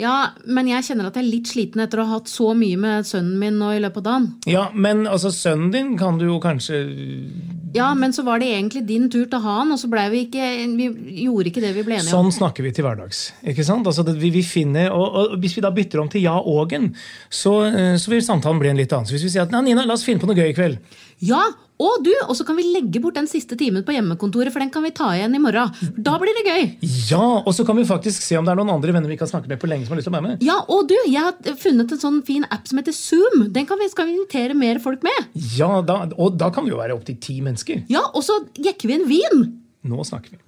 [0.00, 2.78] Ja, men jeg kjenner at jeg er litt sliten etter å ha hatt så mye
[2.80, 4.28] med sønnen min nå i løpet av dagen.
[4.48, 6.80] Ja, men altså, sønnen din kan du jo kanskje
[7.76, 10.48] Ja, men så var det egentlig din tur til han, og så ble vi ikke
[10.76, 10.88] Vi
[11.26, 12.30] gjorde ikke det vi ble enige om.
[12.30, 13.24] Sånn snakker vi til hverdags.
[13.44, 13.88] ikke sant?
[13.88, 16.92] Altså, vi, vi finner, og, og, Hvis vi da bytter om til ja-ågen,
[17.28, 19.08] så, eh, så vil samtalen bli en litt annen.
[19.08, 20.80] Så hvis vi sier at Nina, la oss finne på noe gøy i kveld.
[21.22, 21.44] Ja,
[21.82, 24.70] og du, og så kan vi legge bort den siste timen på hjemmekontoret, for den
[24.72, 25.72] kan vi ta igjen i morgen.
[25.98, 26.64] Da blir det gøy.
[27.10, 29.30] Ja, og så kan vi faktisk se om det er noen andre venner vi kan
[29.30, 30.44] snakke med på lenge som har lyst til å være med.
[30.46, 33.48] Ja, og du, jeg har funnet en sånn fin app som heter Zoom.
[33.54, 35.32] Den kan vi, skal vi invitere mer folk med.
[35.58, 37.84] Ja, da, og da kan vi jo være opptil ti mennesker.
[37.92, 39.44] Ja, og så jekker vi en vin.
[39.88, 40.42] Nå snakker vi.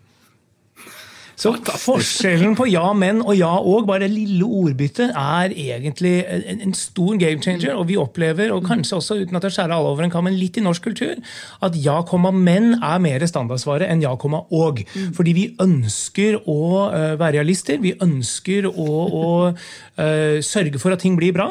[1.37, 1.51] Så
[1.83, 6.75] forskjellen på ja, men og ja og, bare det lille ordbyttet, er egentlig en, en,
[6.79, 7.75] stor game changer.
[7.75, 10.39] Og vi opplever, og kanskje også uten at jeg skjærer alle over en kam, men
[10.39, 11.19] litt i norsk kultur,
[11.65, 11.99] at ja,
[12.35, 14.85] men er mer standardsvaret enn ja, og.
[15.17, 16.61] Fordi vi ønsker å
[16.93, 17.81] uh, være realister.
[17.83, 21.51] Vi ønsker å, å uh, sørge for at ting blir bra.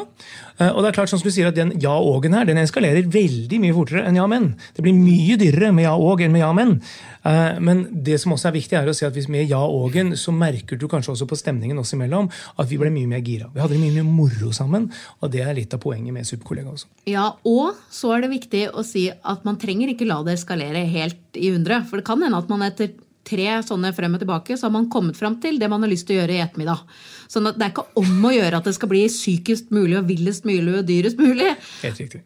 [0.60, 3.08] Uh, og det er klart, som du sier, at Den ja og-en her den eskalerer
[3.10, 4.52] veldig mye fortere enn ja, men.
[4.76, 6.78] Det blir mye dyrere med ja og enn med ja, men.
[7.24, 10.12] Eh, men det som også er viktig, er å si at hvis med ja og-en,
[10.20, 12.28] så merker du kanskje også på stemningen oss imellom
[12.60, 13.48] at vi ble mye mer gira.
[13.54, 14.90] Vi hadde mye mer moro sammen,
[15.20, 16.90] og det er litt av poenget med Superkollega også.
[17.10, 20.84] Ja, og så er det viktig å si at man trenger ikke la det eskalere
[20.90, 21.80] helt i hundre.
[21.88, 22.92] For det kan hende at man etter
[23.26, 26.08] tre sånne frem og tilbake, så har man kommet fram til det man har lyst
[26.08, 26.84] til å gjøre i ettermiddag.
[27.32, 30.08] Sånn at det er ikke om å gjøre at det skal bli sykest mulig og
[30.10, 31.52] villest mulig og dyrest mulig.
[31.82, 32.24] Helt riktig.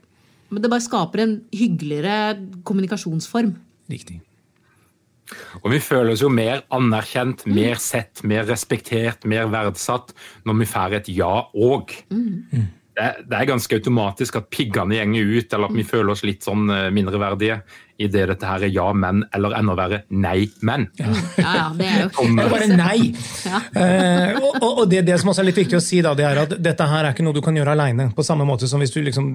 [0.49, 2.17] Men det bare skaper en hyggeligere
[2.67, 3.53] kommunikasjonsform.
[3.93, 4.23] Riktig.
[5.61, 10.15] Og vi føler oss jo mer anerkjent, mer sett, mer respektert, mer verdsatt
[10.49, 11.93] når vi får et ja og.
[12.09, 12.69] Mm.
[12.99, 16.47] Det, det, er ganske automatisk at piggene gjenger ut, eller at vi føler oss litt
[16.47, 17.61] sånn eh, mindreverdige
[17.99, 20.87] i det dette her er ja, men, eller enda verre nei, men.
[21.01, 22.99] Ja, ja, det er jo det er bare nei!
[23.43, 23.61] Ja.
[23.75, 26.39] Uh, og, og det, det, som også er litt viktig å si, da, det er
[26.45, 28.07] at dette her er ikke noe du kan gjøre aleine.
[28.15, 29.27] På samme måte som hvis du, liksom,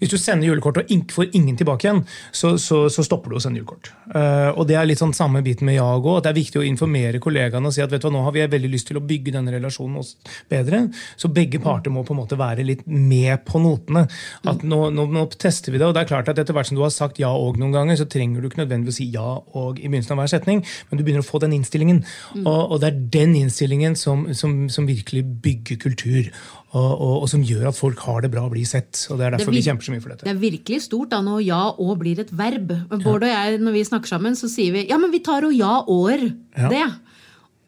[0.00, 2.00] hvis du sender julekort og ikke får ingen tilbake igjen,
[2.32, 3.92] så, så, så stopper du å sende julekort.
[4.08, 6.16] Uh, og Det er litt sånn samme biten med ja og gå.
[6.24, 8.46] Det er viktig å informere kollegaene og si at vet du hva, nå har vi
[8.56, 10.14] veldig lyst til å bygge denne relasjonen oss
[10.48, 10.86] bedre.
[11.20, 14.06] Så begge parter må på en måte være litt med på notene.
[14.48, 16.80] At nå, nå, nå tester vi det, og det er klart at etter hvert som
[16.80, 19.28] du har sagt ja og noen ganger, så trenger du ikke nødvendigvis å si ja
[19.58, 22.02] og i begynnelsen av hver setning, men du begynner å få den innstillingen.
[22.34, 22.44] Mm.
[22.44, 26.30] Og, og, det er den innstillingen som, som, som virkelig bygger kultur.
[26.74, 28.98] Og, og, og, som gjør at folk har det bra og blir sett.
[29.10, 30.26] og Det er derfor det vi kjemper så mye for dette.
[30.26, 32.74] Det er virkelig stort da når ja og blir et verb.
[32.90, 35.54] Bård og jeg, når vi snakker sammen, så sier vi ja, men vi tar og
[35.54, 36.70] ja år ja.
[36.72, 36.86] det.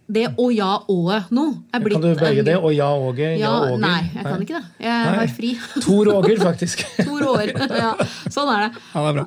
[0.06, 3.32] Det og ja og nå er blitt Kan du begge det og ja og ja,
[3.40, 4.66] ja Nei, jeg kan ikke det.
[4.86, 5.54] Jeg har fri.
[5.82, 6.84] Tor Åger, faktisk.
[7.08, 7.94] Tor Åger, ja.
[8.30, 8.84] Sånn er det.
[8.92, 9.26] Ja, det er bra.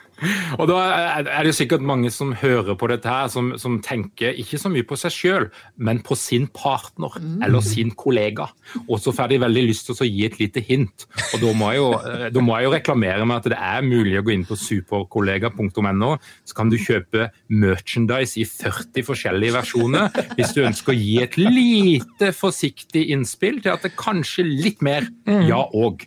[0.59, 0.79] Og da
[1.19, 4.85] er det sikkert mange som hører på dette her, som, som tenker ikke så mye
[4.87, 5.47] på seg sjøl,
[5.81, 8.49] men på sin partner eller sin kollega.
[8.87, 11.07] Og så får de veldig lyst til å gi et lite hint.
[11.31, 13.85] Og da må, jeg jo, eh, da må jeg jo reklamere med at det er
[13.87, 16.11] mulig å gå inn på superkollega.no,
[16.47, 21.37] så kan du kjøpe merchandise i 40 forskjellige versjoner hvis du ønsker å gi et
[21.39, 25.43] lite forsiktig innspill til at det kanskje litt mer mm.
[25.49, 26.05] ja og.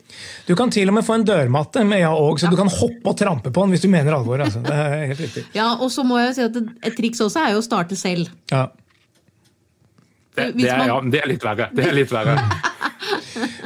[0.49, 3.13] Du kan til og med få en dørmatte med ja og, så du kan hoppe
[3.13, 4.45] og trampe på den hvis du mener mener alvor.
[4.45, 4.63] Altså.
[4.65, 5.45] Det er helt riktig.
[5.59, 8.29] Ja, og så må jeg si at Et triks også er jo å starte selv.
[8.53, 8.69] Ja.
[10.35, 11.69] Det, det, er, ja, det er litt verre.
[11.75, 12.39] Det er litt verre.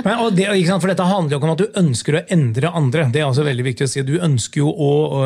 [0.04, 3.08] Men, det, for Dette handler jo ikke om at du ønsker å endre andre.
[3.12, 4.04] Det er altså veldig viktig å si.
[4.06, 5.22] Du ønsker jo å, å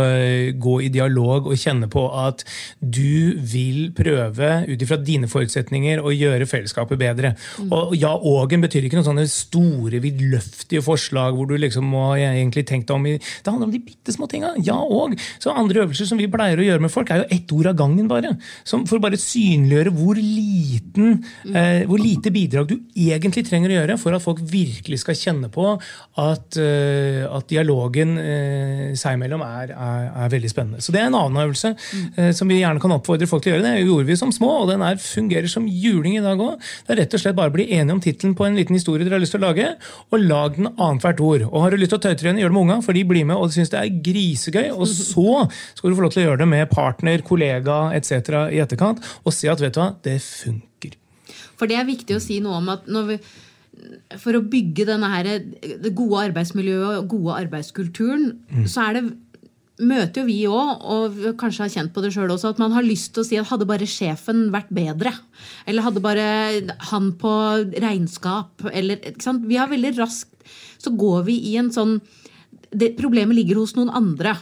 [0.62, 2.44] gå i dialog og kjenne på at
[2.80, 7.34] du vil prøve ut ifra dine forutsetninger å gjøre fellesskapet bedre.
[7.58, 7.72] Mm.
[7.72, 12.66] Og ja, ågen betyr ikke noen sånne store, vidløftige forslag hvor du liksom må egentlig
[12.68, 14.54] tenkt deg om i Det handler om de bitte små tinga.
[14.64, 15.16] Ja og.
[15.42, 17.78] Så andre øvelser som vi pleier å gjøre med folk, er jo ett ord av
[17.78, 18.34] gangen, bare.
[18.68, 21.56] Som for å bare synliggjøre hvor liten, mm.
[21.56, 25.50] eh, hvor lite bidrag du egentlig trenger å gjøre for at folk virkelig skal kjenne
[25.52, 30.82] på at, uh, at dialogen uh, seg imellom er, er, er, veldig spennende.
[30.84, 33.56] Så det er en annen øvelse uh, som vi gjerne kan oppfordre folk til å
[33.56, 33.66] gjøre.
[33.68, 36.58] Det gjorde vi som små, og den er, fungerer som juling i dag òg.
[36.86, 39.06] Det er rett og slett bare å bli enige om tittelen på en liten historie
[39.06, 39.70] dere har lyst til å lage,
[40.10, 41.46] og lag den annethvert ord.
[41.50, 43.38] Og har du lyst til å tøytrene, gjør det med unga, for de blir med
[43.38, 44.68] og syns det er grisegøy.
[44.72, 48.12] Og så skal du få lov til å gjøre det med partner, kollega etc.
[48.52, 50.98] i etterkant, og se at vet du hva, det funker.
[51.58, 53.18] For det er viktig å si noe om at når vi
[54.22, 55.28] for å bygge denne her,
[55.82, 58.64] det gode arbeidsmiljøet og gode arbeidskulturen, mm.
[58.70, 59.04] så er det
[59.82, 62.84] møter jo vi òg, og kanskje har kjent på det sjøl også, at man har
[62.86, 65.14] lyst til å si at hadde bare sjefen vært bedre?
[65.66, 66.26] Eller hadde bare
[66.92, 67.32] han på
[67.82, 68.66] regnskap?
[68.72, 69.00] Eller,
[69.42, 70.28] Vi har veldig raskt
[70.82, 72.00] Så går vi i en sånn
[72.72, 74.36] det, Problemet ligger hos noen andre.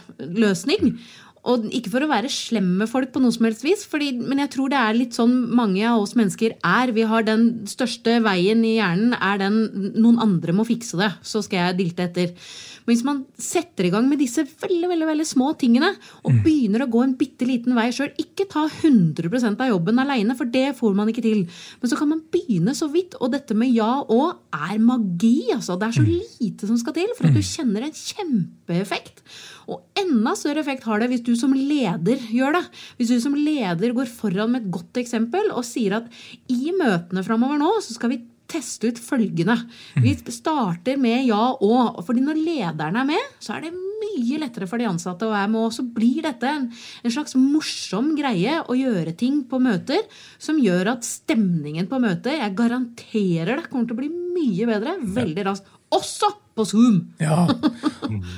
[1.49, 4.43] Og ikke for å være slem med folk, på noe som helst vis, fordi, men
[4.43, 6.93] jeg tror det er litt sånn mange av oss mennesker er.
[6.93, 11.41] Vi har Den største veien i hjernen er den noen andre må fikse det, så
[11.45, 12.35] skal jeg dilte etter.
[12.81, 15.91] Men hvis man setter i gang med disse veldig veldig, veldig små tingene,
[16.23, 16.39] og mm.
[16.45, 20.49] begynner å gå en bitte liten vei sjøl, ikke ta 100% av jobben aleine, for
[20.49, 21.45] det får man ikke til.
[21.81, 23.17] Men så kan man begynne så vidt.
[23.21, 25.51] Og dette med ja og er magi.
[25.53, 25.77] altså.
[25.77, 26.11] Det er så mm.
[26.41, 27.49] lite som skal til for at du mm.
[27.53, 29.25] kjenner en kjempeeffekt.
[29.71, 32.65] Og enda større effekt har det hvis du som leder gjør det.
[32.99, 36.11] Hvis du som leder går foran med et godt eksempel og sier at
[36.51, 39.55] i møtene framover nå så skal vi teste ut følgende.
[40.03, 42.01] Vi starter med ja og.
[42.05, 45.51] fordi når lederen er med, så er det mye lettere for de ansatte å være
[45.53, 45.67] med.
[45.69, 50.03] Og så blir dette en, en slags morsom greie å gjøre ting på møter
[50.41, 54.97] som gjør at stemningen på møtet, jeg garanterer det, kommer til å bli mye bedre
[54.99, 55.77] veldig raskt.
[55.91, 56.97] Også på Zoom!
[57.21, 57.45] Ja.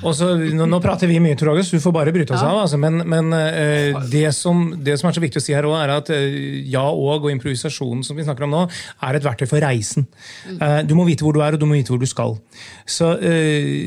[0.06, 2.50] Og så, nå, nå, prater vi mye, Tor August, du får bare bryte oss ja.
[2.52, 2.60] av.
[2.64, 5.80] Altså, men, men uh, det, som, det, som, er så viktig å si her også,
[5.82, 6.36] er at uh,
[6.70, 8.62] ja og og improvisasjonen som vi snakker om nå,
[9.06, 10.06] er et verktøy for reisen.
[10.60, 12.36] Uh, du må vite hvor du er, og du må vite hvor du skal.
[12.86, 13.10] Så,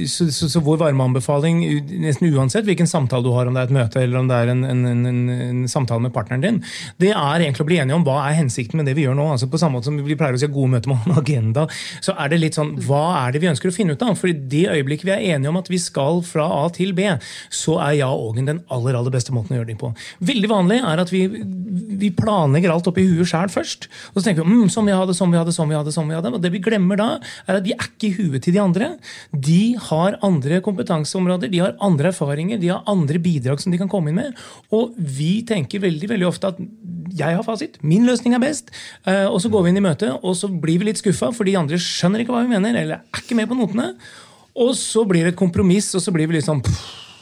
[0.09, 1.61] så, så, så vår varmeanbefaling,
[2.03, 4.51] nesten uansett hvilken samtale du har, om det er et møte eller om det er
[4.51, 6.59] en, en, en, en samtale med partneren din,
[7.01, 9.29] det er egentlig å bli enige om hva er hensikten med det vi gjør nå.
[9.35, 11.67] Altså, på samme måte som vi pleier å si gode møter med en agenda,
[12.03, 14.13] så er det litt sånn hva er det vi ønsker å finne ut av?
[14.19, 17.07] For i det øyeblikket vi er enige om at vi skal fra A til B,
[17.49, 19.91] så er ja Ågen den aller aller beste måten å gjøre det på.
[20.25, 21.23] Veldig vanlig er at vi,
[21.97, 23.89] vi planlegger alt oppi huet sjæl først.
[24.13, 25.93] Og så tenker vi mm, sånn vi hadde, sånn vi hadde, sånn vi hadde.
[25.95, 26.33] sånn vi hadde.
[26.37, 27.09] Og det vi glemmer da,
[27.47, 28.91] er at de er ikke i huet til de andre.
[29.33, 33.91] De har andre kompetanseområder, de har andre erfaringer, de har andre bidrag som de kan
[33.91, 34.45] komme inn med.
[34.75, 36.61] Og vi tenker veldig veldig ofte at
[37.15, 38.71] jeg har fasit, min løsning er best.
[39.07, 41.47] Eh, og så går vi inn i møtet, og så blir vi litt skuffa, for
[41.47, 43.91] de andre skjønner ikke hva vi mener, eller er ikke med på notene.
[44.57, 46.63] Og så blir det et kompromiss, og så blir vi litt sånn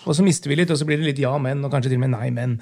[0.06, 2.00] og så mister vi litt, og så blir det litt ja, men, og kanskje til
[2.00, 2.60] og med nei, men.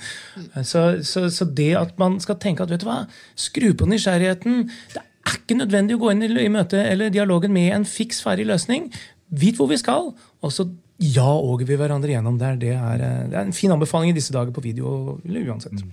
[0.64, 3.02] Så, så, så det at man skal tenke at vet du hva,
[3.40, 4.62] skru på nysgjerrigheten
[4.94, 8.48] Det er ikke nødvendig å gå inn i møtet eller dialogen med en fiks ferdig
[8.50, 8.88] løsning.
[9.34, 10.70] Vit hvor vi skal, og så
[11.04, 12.56] ja-åger vi hverandre gjennom der.
[12.60, 15.84] Det er, det er en fin anbefaling i disse dager på video eller uansett.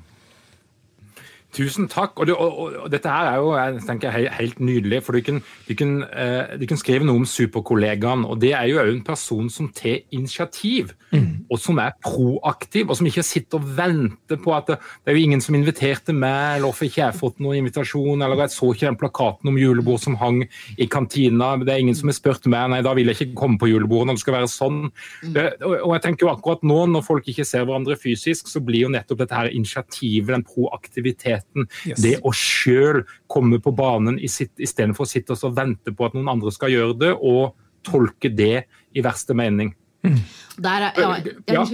[1.53, 2.19] Tusen takk.
[2.21, 5.03] Og, det, og, og, dette her er jo jeg helt nydelig.
[5.03, 8.25] for Du kan, du kan, uh, du kan skrive noe om superkollegaen.
[8.25, 10.95] og Det er jo òg en person som tar initiativ.
[11.11, 11.47] Mm.
[11.51, 15.19] Og som er proaktiv, og som ikke sitter og venter på at det, det er
[15.19, 18.71] jo ingen som inviterte meg, eller hvorfor ikke jeg fått noen invitasjon, eller jeg så
[18.75, 20.43] ikke den plakaten om julebord som hang
[20.79, 21.53] i kantina.
[21.61, 24.11] Det er ingen som har spurt meg, nei, da vil jeg ikke komme på julebordet
[24.11, 24.81] når det skal være sånn.
[24.91, 25.33] Mm.
[25.37, 28.63] Det, og, og jeg tenker jo akkurat nå, når folk ikke ser hverandre fysisk, så
[28.65, 31.67] blir jo nettopp dette her initiativet, den proaktiviteten.
[31.89, 32.05] Yes.
[32.05, 36.55] Det å sjøl komme på banen istedenfor å sitte og vente på at noen andre
[36.55, 39.73] skal gjøre det, og tolke det i verste mening.
[40.07, 40.21] Mm.
[40.61, 41.09] Der, ja,
[41.49, 41.65] ja,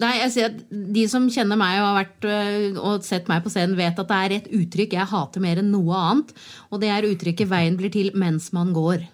[0.00, 0.60] Nei, jeg sier at
[0.96, 4.08] De som kjenner meg og har vært øh, og sett meg på scenen, vet at
[4.08, 6.32] det er et uttrykk jeg hater mer enn noe annet.
[6.72, 9.04] Og det er uttrykket 'veien blir til mens man går'.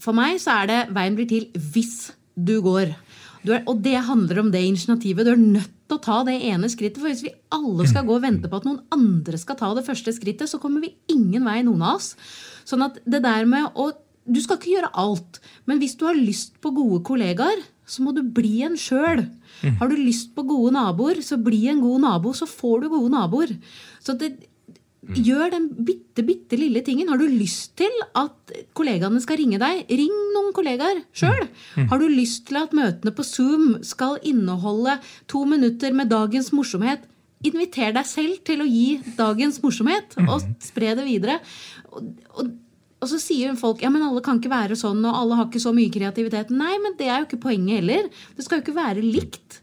[0.00, 2.94] For meg så er det 'veien blir til hvis du går'.
[3.44, 5.24] Du er, og det handler om det initiativet.
[5.24, 7.00] Du er nødt til å ta det ene skrittet.
[7.00, 9.86] For hvis vi alle skal gå og vente på at noen andre skal ta det
[9.86, 12.14] første skrittet, så kommer vi ingen vei, noen av oss.
[12.68, 13.90] Sånn at det der med å
[14.26, 15.40] Du skal ikke gjøre alt.
[15.66, 19.24] Men hvis du har lyst på gode kollegaer, så må du bli en sjøl.
[19.80, 23.10] Har du lyst på gode naboer, så bli en god nabo, så får du gode
[23.16, 23.56] naboer.
[24.00, 24.36] Så det,
[25.00, 25.16] Mm.
[25.24, 27.08] Gjør den bitte, bitte lille tingen.
[27.08, 31.46] Har du lyst til at kollegaene skal ringe deg, ring noen kollegaer sjøl.
[31.78, 31.86] Mm.
[31.88, 34.98] Har du lyst til at møtene på Zoom skal inneholde
[35.30, 37.06] to minutter med dagens morsomhet,
[37.40, 40.28] inviter deg selv til å gi dagens morsomhet, mm.
[40.28, 41.38] og spre det videre.
[41.90, 42.52] Og, og,
[43.00, 45.62] og så sier folk ja, men alle kan ikke være sånn, og alle har ikke
[45.62, 46.52] så mye kreativitet.
[46.52, 48.10] Nei, men det er jo ikke poenget heller.
[48.36, 49.59] Det skal jo ikke være likt.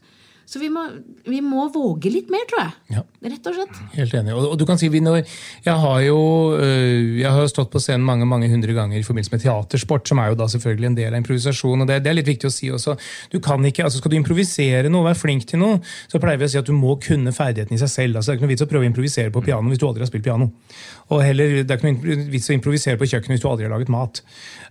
[0.47, 0.79] Så vi må,
[1.27, 2.95] vi må, våge litt mer, tror jeg.
[2.95, 3.01] Ja.
[3.27, 3.79] Rett og slett.
[3.97, 4.31] Helt enig.
[4.31, 5.17] Og, du kan si, når,
[5.65, 6.19] jeg, har jo,
[6.55, 10.21] øh, jeg har stått på scenen mange mange hundre ganger i forbindelse med teatersport, som
[10.23, 11.83] er jo da selvfølgelig en del av improvisasjon.
[11.83, 12.95] og Det, det er litt viktig å si også.
[13.33, 16.47] Du kan ikke, altså Skal du improvisere noe, være flink til noe, så pleier vi
[16.47, 18.21] å si at du må kunne ferdigheten i seg selv.
[18.21, 20.07] altså Det er ikke noe vits å prøve å improvisere på piano hvis du aldri
[20.07, 20.47] har spilt piano.
[21.11, 23.75] Og heller, det er ikke noe vits å improvisere på kjøkkenet hvis du aldri har
[23.75, 24.23] laget mat.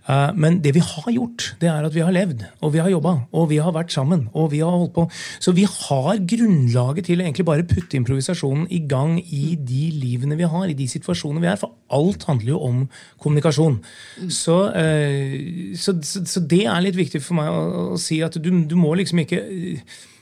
[0.09, 2.89] Uh, men det vi har gjort, det er at vi har levd, og vi har
[2.89, 4.27] jobba, og vi har vært sammen.
[4.33, 5.07] og vi har holdt på.
[5.43, 10.37] Så vi har grunnlaget til å egentlig bare putte improvisasjonen i gang i de livene
[10.39, 11.59] vi har, i de situasjonene vi er.
[11.61, 12.83] For alt handler jo om
[13.23, 13.79] kommunikasjon.
[14.23, 14.33] Mm.
[14.33, 17.63] Så, uh, så, så, så, det er litt viktig for meg å,
[17.95, 19.43] å si at du, du må liksom ikke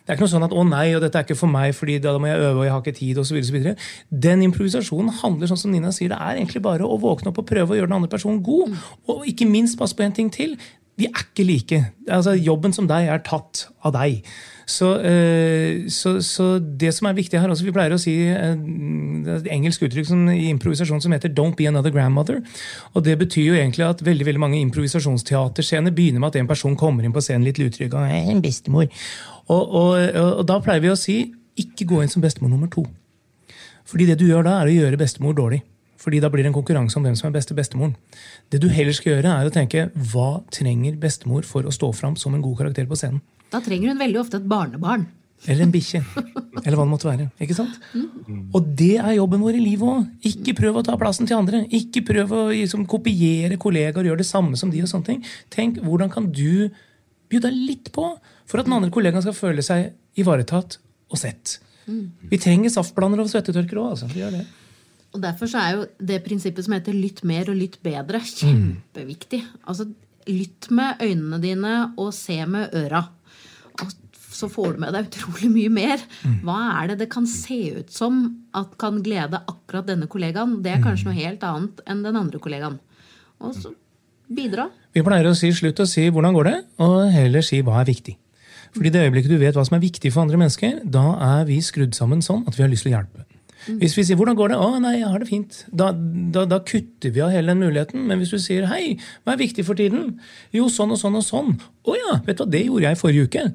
[0.05, 1.95] det er ikke noe sånn at 'å nei, og dette er ikke for meg, fordi
[1.97, 3.75] da må jeg øve, og jeg har ikke tid', og så videre,
[4.13, 7.47] Den improvisasjonen handler sånn som Nina sier, det er egentlig bare å våkne opp og
[7.49, 8.69] prøve å gjøre den andre personen god.
[8.69, 8.77] Mm.
[9.09, 10.57] Og ikke minst passe på en ting til.
[10.95, 11.91] Vi er ikke like.
[12.07, 14.21] Altså, jobben som deg er tatt av deg.
[14.65, 18.55] Så, uh, så, så, det som er viktig her også, Vi pleier å si uh,
[19.35, 22.41] et engelsk uttrykk som, i improvisasjon som heter 'don't be another grandmother'.
[22.93, 26.75] og Det betyr jo egentlig at veldig veldig mange improvisasjonsteaterscener begynner med at en person
[26.75, 27.93] kommer inn på scenen litt utrygg.
[27.93, 28.89] og en bestemor.
[29.47, 32.85] Og, og, og, da pleier vi å si ikke gå inn som bestemor nummer to.
[33.85, 35.61] Fordi det du gjør da, er å gjøre bestemor dårlig.
[36.01, 37.95] Fordi da blir det en konkurranse om hvem som er beste bestemoren.
[38.51, 42.17] Det du heller skal gjøre, er å tenke hva trenger bestemor for å stå fram
[42.19, 43.21] som en god karakter på scenen?
[43.55, 45.07] Da trenger hun veldig ofte et barnebarn.
[45.45, 46.01] Eller en bikkje.
[46.63, 47.27] Eller hva det måtte være.
[47.43, 47.75] ikke sant?
[47.93, 48.47] Mm.
[48.55, 50.07] Og det er jobben vår i livet òg.
[50.27, 51.63] Ikke prøv å ta plassen til andre.
[51.75, 54.81] Ikke prøv å liksom, kopiere kollegaer og gjøre det samme som de.
[54.83, 55.21] og sånne ting.
[55.53, 56.71] Tenk, hvordan kan du
[57.29, 58.07] bjuda litt på
[58.45, 60.79] for at den andre kollegaen skal føle seg ivaretatt
[61.11, 61.59] og sett.
[61.85, 63.91] Vi trenger saftblandere og svettetørkere òg.
[63.95, 64.09] Altså.
[64.13, 64.45] Vi gjør det.
[65.15, 69.43] Og Derfor så er jo det prinsippet som heter 'lytt mer og lytt bedre', kjempeviktig.
[69.67, 69.87] Altså,
[70.25, 73.03] Lytt med øynene dine og se med øra.
[73.83, 73.93] Og
[74.35, 76.03] så får du med deg utrolig mye mer.
[76.43, 80.59] Hva er det det kan se ut som at kan glede akkurat denne kollegaen?
[80.63, 82.79] Det er kanskje noe helt annet enn den andre kollegaen.
[83.39, 83.71] Og så
[84.31, 84.69] bidra.
[84.95, 87.91] Vi pleier å si slutt å si 'hvordan går det', og heller si 'hva er
[87.91, 88.17] viktig'.
[88.75, 91.61] Fordi det øyeblikket du vet hva som er viktig for andre mennesker, da er vi
[91.61, 93.25] skrudd sammen sånn at vi har lyst til å hjelpe.
[93.65, 96.59] Hvis vi sier 'hvordan går det', 'å nei, jeg har det fint', da, da, da
[96.59, 98.07] kutter vi av hele den muligheten.
[98.07, 100.19] Men hvis du sier 'hei, hva er viktig for tiden',
[100.53, 103.01] jo sånn og sånn og sånn, 'å ja, vet du hva, det gjorde jeg i
[103.01, 103.53] forrige uke',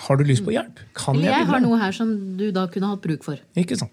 [0.00, 0.80] har du lyst på hjelp?
[0.94, 3.38] Kan Eller jeg jeg har noe her som du da kunne hatt bruk for.
[3.56, 3.92] Ikke sant?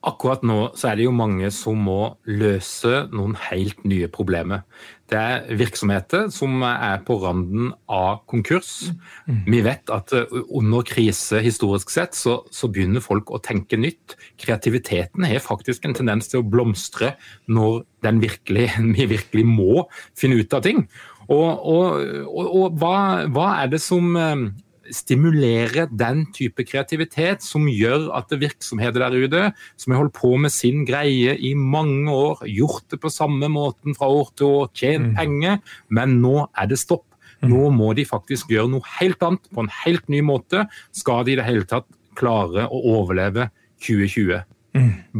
[0.00, 4.62] Akkurat nå så er det jo mange som må løse noen helt nye problemer.
[5.10, 8.92] Det er virksomheter som er på randen av konkurs.
[9.26, 14.14] Vi vet at eh, under krise historisk sett så, så begynner folk å tenke nytt.
[14.38, 17.16] Kreativiteten har faktisk en tendens til å blomstre
[17.50, 17.82] når
[18.22, 19.86] virkelig, vi virkelig må
[20.18, 20.86] finne ut av ting.
[21.30, 24.46] Og, og, og, og hva, hva er det som eh,
[24.94, 29.44] stimulere den type kreativitet som gjør at virksomheter der ute,
[29.80, 33.96] som har holdt på med sin greie i mange år, gjort det på samme måten
[33.98, 37.06] fra år til år, tjent penger, men nå er det stopp.
[37.40, 41.34] Nå må de faktisk gjøre noe helt annet, på en helt ny måte, skal de
[41.34, 41.88] i det hele tatt
[42.18, 43.48] klare å overleve
[43.80, 44.42] 2020.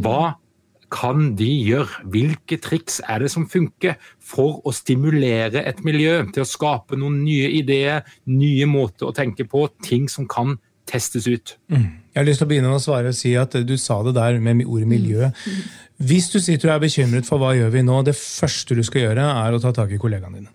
[0.04, 0.20] Hva
[0.92, 2.04] kan de gjøre?
[2.12, 7.22] Hvilke triks er det som funker for å stimulere et miljø til å skape noen
[7.24, 10.58] nye ideer, nye måter å tenke på, ting som kan
[10.90, 11.54] testes ut?
[11.70, 14.16] Jeg har lyst til å begynne med å svare og si at du sa det
[14.18, 15.30] der med ordet miljø.
[16.00, 19.10] Hvis du sitter og er bekymret for hva gjør vi nå, det første du skal
[19.10, 20.54] gjøre, er å ta tak i kollegaene dine.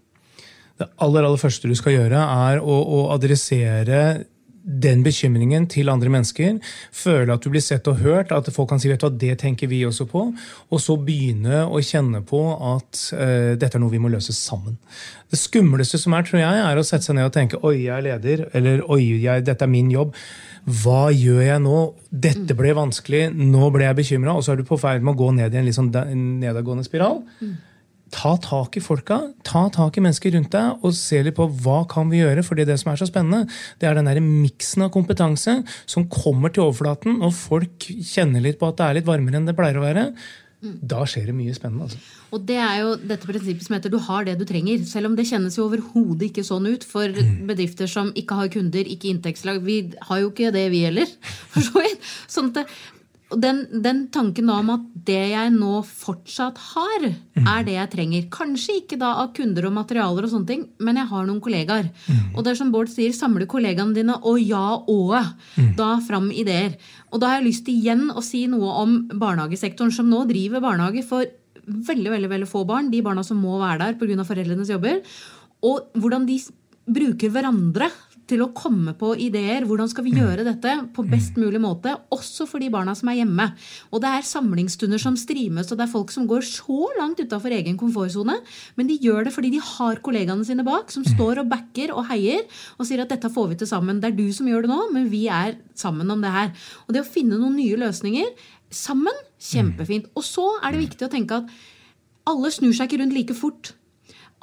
[0.75, 2.19] Det aller, aller første du skal gjøre,
[2.49, 4.25] er å, å adressere
[4.66, 6.57] den bekymringen til andre mennesker.
[6.95, 9.38] Føle at du blir sett og hørt, at folk kan si vet du hva, det
[9.43, 10.26] tenker vi også på.
[10.74, 14.80] Og så begynne å kjenne på at uh, dette er noe vi må løse sammen.
[15.30, 17.93] Det skumleste som er, tror jeg, er å sette seg ned og tenke oi, jeg
[17.97, 20.18] er leder, eller oi, jeg, dette er min jobb.
[20.82, 21.80] Hva gjør jeg nå?
[22.09, 24.34] Dette ble vanskelig, nå ble jeg bekymra.
[24.34, 25.93] Og så er du på ferd med å gå ned i en litt sånn
[26.41, 27.22] nedadgående spiral.
[28.14, 31.82] Ta tak i folka, ta tak i mennesker rundt deg og se litt på hva
[31.89, 32.43] kan vi gjøre.
[32.45, 33.49] fordi det som er så spennende,
[33.82, 38.60] det er den der miksen av kompetanse som kommer til overflaten, og folk kjenner litt
[38.62, 40.12] på at det er litt varmere enn det pleier å være.
[40.66, 41.86] Da skjer det mye spennende.
[41.86, 41.99] altså.
[42.34, 44.82] Og det er jo dette prinsippet som heter du har det du trenger.
[44.88, 47.12] Selv om det kjennes jo overhodet ikke sånn ut for
[47.49, 49.62] bedrifter som ikke har kunder, ikke inntektslag.
[49.66, 49.78] Vi
[50.10, 51.12] har jo ikke det, vi heller.
[51.53, 52.10] For så vidt.
[52.32, 52.74] Sånn at
[53.34, 57.05] den, den tanken om at det jeg nå fortsatt har,
[57.41, 58.28] er det jeg trenger.
[58.34, 61.89] Kanskje ikke da av kunder og materialer, og sånne ting, men jeg har noen kollegaer.
[62.36, 65.15] Og det er som Bård sier, samle kollegaene dine og ja og
[65.80, 66.78] da fram ideer.
[67.11, 70.63] Og da har jeg lyst til igjen å si noe om barnehagesektoren, som nå driver
[70.63, 71.26] barnehage for
[71.65, 72.91] veldig veldig, veldig få barn.
[72.93, 74.28] De barna som må være der pga.
[74.28, 75.01] foreldrenes jobber.
[75.65, 76.38] Og hvordan de
[76.86, 77.89] bruker hverandre
[78.30, 79.65] til å komme på ideer.
[79.67, 83.19] Hvordan skal vi gjøre dette på best mulig måte, også for de barna som er
[83.21, 83.47] hjemme.
[83.91, 87.53] Og det er samlingsstunder som streames, og det er folk som går så langt utafor
[87.55, 88.39] egen komfortsone.
[88.80, 92.07] Men de gjør det fordi de har kollegaene sine bak, som står og backer og
[92.09, 92.43] heier
[92.80, 94.01] og sier at dette får vi til sammen.
[94.01, 96.51] Det er du som gjør det nå, men vi er sammen om det her.
[96.88, 98.34] Og det å finne noen nye løsninger
[98.73, 100.09] sammen, kjempefint.
[100.17, 101.57] Og så er det viktig å tenke at
[102.30, 103.76] alle snur seg ikke rundt like fort.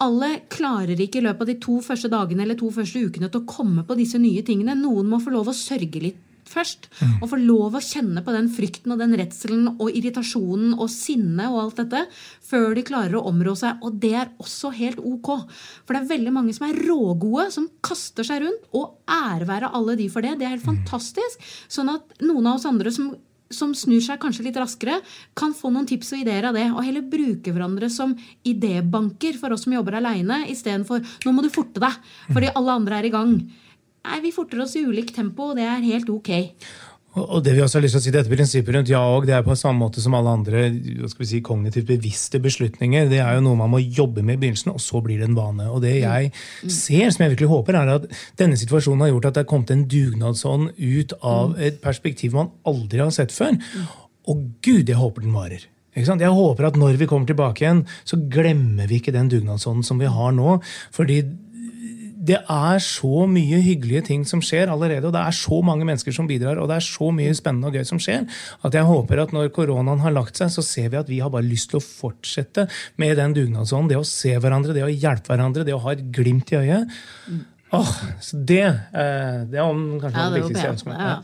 [0.03, 3.42] Alle klarer ikke i løpet av de to første dagene eller to første ukene til
[3.42, 4.74] å komme på disse nye tingene.
[4.78, 6.20] Noen må få lov å sørge litt
[6.53, 6.88] først.
[7.20, 11.48] Og få lov å kjenne på den frykten og den redselen og irritasjonen og sinnet
[11.48, 12.03] og alt dette
[12.48, 13.82] før de klarer å områ seg.
[13.86, 15.32] Og det er også helt ok.
[15.86, 18.70] For det er veldig mange som er rågode, som kaster seg rundt.
[18.76, 20.36] Og ære være alle de for det.
[20.40, 21.53] Det er helt fantastisk.
[21.72, 23.12] Sånn at noen av oss andre som
[23.55, 25.00] som snur seg kanskje litt raskere,
[25.38, 26.68] kan få noen tips og ideer av det.
[26.72, 31.50] Og heller bruke hverandre som idébanker for oss som jobber aleine, istedenfor 'nå må du
[31.50, 32.00] forte deg',
[32.32, 33.36] fordi alle andre er i gang.
[34.05, 36.30] Nei, Vi forter oss i ulikt tempo, og det er helt ok.
[37.13, 39.35] Og det vi også har lyst til å si, dette prinsippet rundt ja og, det
[39.37, 43.11] er på samme måte som alle andre hva skal vi si, kognitivt bevisste beslutninger.
[43.11, 45.37] Det er jo noe man må jobbe med i begynnelsen, og så blir det en
[45.37, 45.69] vane.
[45.69, 46.31] Og det jeg
[46.65, 48.09] ser, som jeg virkelig håper, er at
[48.41, 52.51] denne situasjonen har gjort at det er kommet en dugnadsånd ut av et perspektiv man
[52.69, 53.61] aldri har sett før.
[54.33, 55.69] Og gud, jeg håper den varer.
[55.93, 56.25] Ikke sant?
[56.25, 60.01] Jeg håper at når vi kommer tilbake igjen, så glemmer vi ikke den dugnadsånden som
[60.01, 60.63] vi har nå.
[60.97, 61.21] fordi
[62.23, 65.09] det er så mye hyggelige ting som skjer allerede.
[65.09, 67.75] og Det er så mange mennesker som bidrar, og det er så mye spennende og
[67.75, 68.29] gøy som skjer,
[68.62, 71.33] at jeg håper at når koronaen har lagt seg, så ser vi at vi har
[71.35, 72.68] bare lyst til å fortsette
[73.03, 73.91] med den dugnadsånden.
[73.91, 76.97] Det å se hverandre, det å hjelpe hverandre, det å ha et glimt i øyet.
[77.73, 77.93] Åh,
[78.23, 81.03] så det, eh, det er om kanskje ja, det viktigste jeg ønsker meg.
[81.03, 81.20] Ja.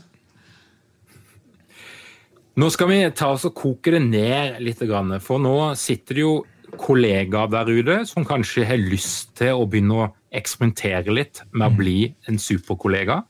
[2.59, 4.81] Nå skal vi ta oss og koke det ned litt,
[5.23, 6.33] for nå sitter det jo
[6.79, 11.73] kollegaer der ute som kanskje har lyst til å begynne å eksperimentere litt med å
[11.73, 11.77] mm.
[11.79, 11.97] bli
[12.29, 13.21] en superkollega.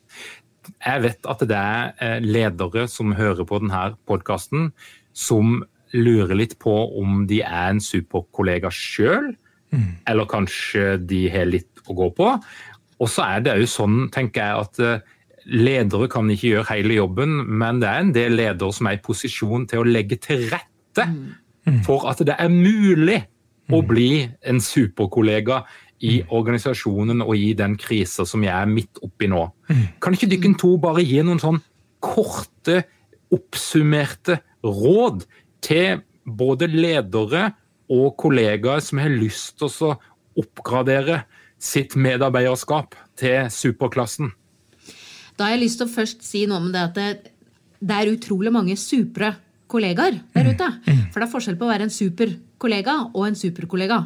[0.77, 4.71] Jeg vet at det er eh, ledere som hører på denne podkasten,
[5.15, 5.61] som
[5.95, 9.31] lurer litt på om de er en superkollega sjøl,
[9.73, 9.87] mm.
[10.11, 12.33] eller kanskje de har litt å gå på.
[12.99, 15.17] Og så er det jo sånn, tenker jeg, at eh,
[15.49, 19.03] ledere kan ikke gjøre hele jobben, men det er en del ledere som er i
[19.03, 21.83] posisjon til å legge til rette mm.
[21.87, 23.21] for at det er mulig
[23.69, 23.87] å mm.
[23.89, 24.11] bli
[24.49, 25.63] en superkollega
[26.05, 29.41] i organisasjonen og i den krisa som jeg er midt oppi nå.
[29.69, 29.85] Mm.
[30.01, 31.59] Kan ikke dere to bare gi noen sånn
[32.03, 32.83] korte,
[33.35, 35.25] oppsummerte råd
[35.63, 37.49] til både ledere
[37.89, 39.97] og kollegaer som har lyst til å
[40.39, 41.23] oppgradere
[41.59, 44.31] sitt medarbeiderskap til superklassen?
[45.35, 47.33] Da har jeg lyst til å først si noe om det at det,
[47.79, 49.33] det er utrolig mange supre
[49.69, 50.69] kollegaer der ute.
[51.13, 54.01] For det er forskjell på å være en superkollega og en superkollega.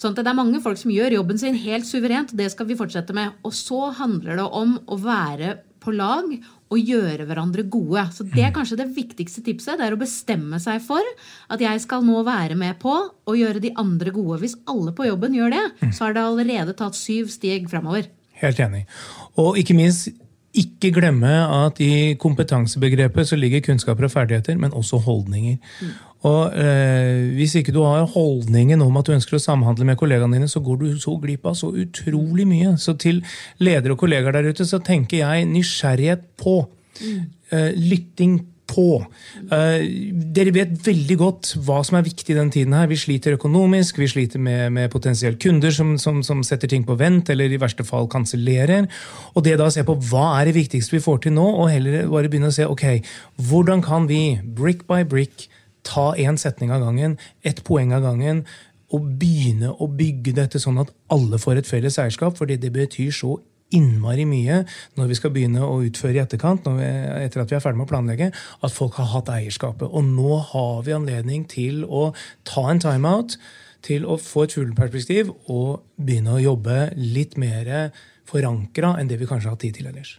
[0.00, 2.32] Sånn at det er mange folk som gjør jobben sin helt suverent.
[2.36, 3.34] Det skal vi fortsette med.
[3.44, 6.28] Og så handler det om å være på lag
[6.70, 8.04] og gjøre hverandre gode.
[8.14, 9.78] Så Det er kanskje det viktigste tipset.
[9.80, 11.02] Det er å bestemme seg for
[11.50, 14.38] at jeg skal nå være med på å gjøre de andre gode.
[14.44, 18.06] Hvis alle på jobben gjør det, så har det allerede tatt syv steg framover.
[18.40, 18.86] Helt enig.
[19.40, 20.08] Og ikke minst
[20.50, 25.58] ikke glemme at i kompetansebegrepet så ligger kunnskaper og ferdigheter, men også holdninger.
[25.80, 25.92] Mm.
[26.28, 30.36] Og eh, Hvis ikke du har holdningen om at du ønsker å samhandle med kollegaene
[30.36, 32.74] dine, så går du så glipp av så utrolig mye.
[32.82, 33.22] Så til
[33.62, 36.58] ledere og kollegaer der ute så tenker jeg nysgjerrighet på.
[37.00, 37.20] Mm.
[37.54, 38.40] Eh, lytting
[38.70, 39.00] på.
[39.50, 39.82] Uh,
[40.34, 42.76] dere vet veldig godt hva som er viktig i den tiden.
[42.78, 42.88] her.
[42.90, 46.96] Vi sliter økonomisk, vi sliter med, med potensielle kunder som, som, som, setter ting på
[47.00, 48.88] vent, eller i verste fall kansellerer.
[49.34, 51.70] Og det da å se på hva er det viktigste vi får til nå, og
[51.72, 52.86] heller bare begynne å se ok,
[53.50, 55.48] hvordan kan vi, brick by brick,
[55.86, 58.44] ta én setning av gangen, ett poeng av gangen,
[58.90, 63.14] og begynne å bygge dette sånn at alle får et felles eierskap, fordi det betyr
[63.14, 63.36] så
[63.76, 64.62] innmari mye
[64.98, 66.90] når vi skal begynne å utføre i etterkant, vi,
[67.24, 69.88] etter at vi er ferdig med å planlegge, at folk har hatt eierskapet.
[69.88, 72.10] Og nå har vi anledning til å
[72.48, 73.38] ta en timeout,
[73.86, 77.94] til å få et fugleperspektiv og begynne å jobbe litt mer
[78.28, 80.18] forankra enn det vi kanskje har hatt tid til ellers.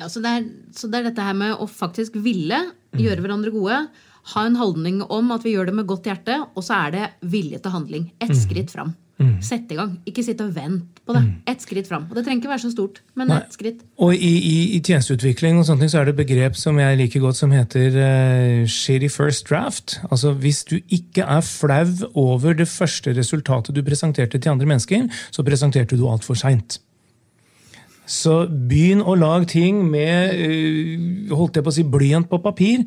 [0.00, 2.58] Ja, så det, er, så det er dette her med å faktisk ville
[2.96, 3.22] gjøre mm.
[3.22, 3.78] hverandre gode.
[4.32, 7.06] Ha en holdning om at vi gjør det med godt hjerte, og så er det
[7.30, 8.10] vilje til handling.
[8.18, 8.40] Ett mm.
[8.40, 8.94] skritt fram.
[9.22, 9.36] Mm.
[9.44, 9.94] Sett i gang.
[10.08, 11.22] Ikke sitt og vent på det.
[11.24, 11.32] Mm.
[11.52, 12.04] Ett skritt fram.
[12.10, 13.38] Og det trenger ikke være så stort, men Nei.
[13.42, 13.80] ett skritt.
[14.02, 17.00] Og i, i, i, tjenesteutvikling og sånne ting så er det et begrep som jeg
[17.00, 19.98] liker godt, som heter uh, shitty first draft.
[20.10, 25.08] Altså Hvis du ikke er flau over det første resultatet du presenterte til andre mennesker,
[25.30, 26.80] så presenterte du altfor seint.
[28.06, 32.86] Så begynn å lage ting med uh, holdt jeg på å si, blyant på papir.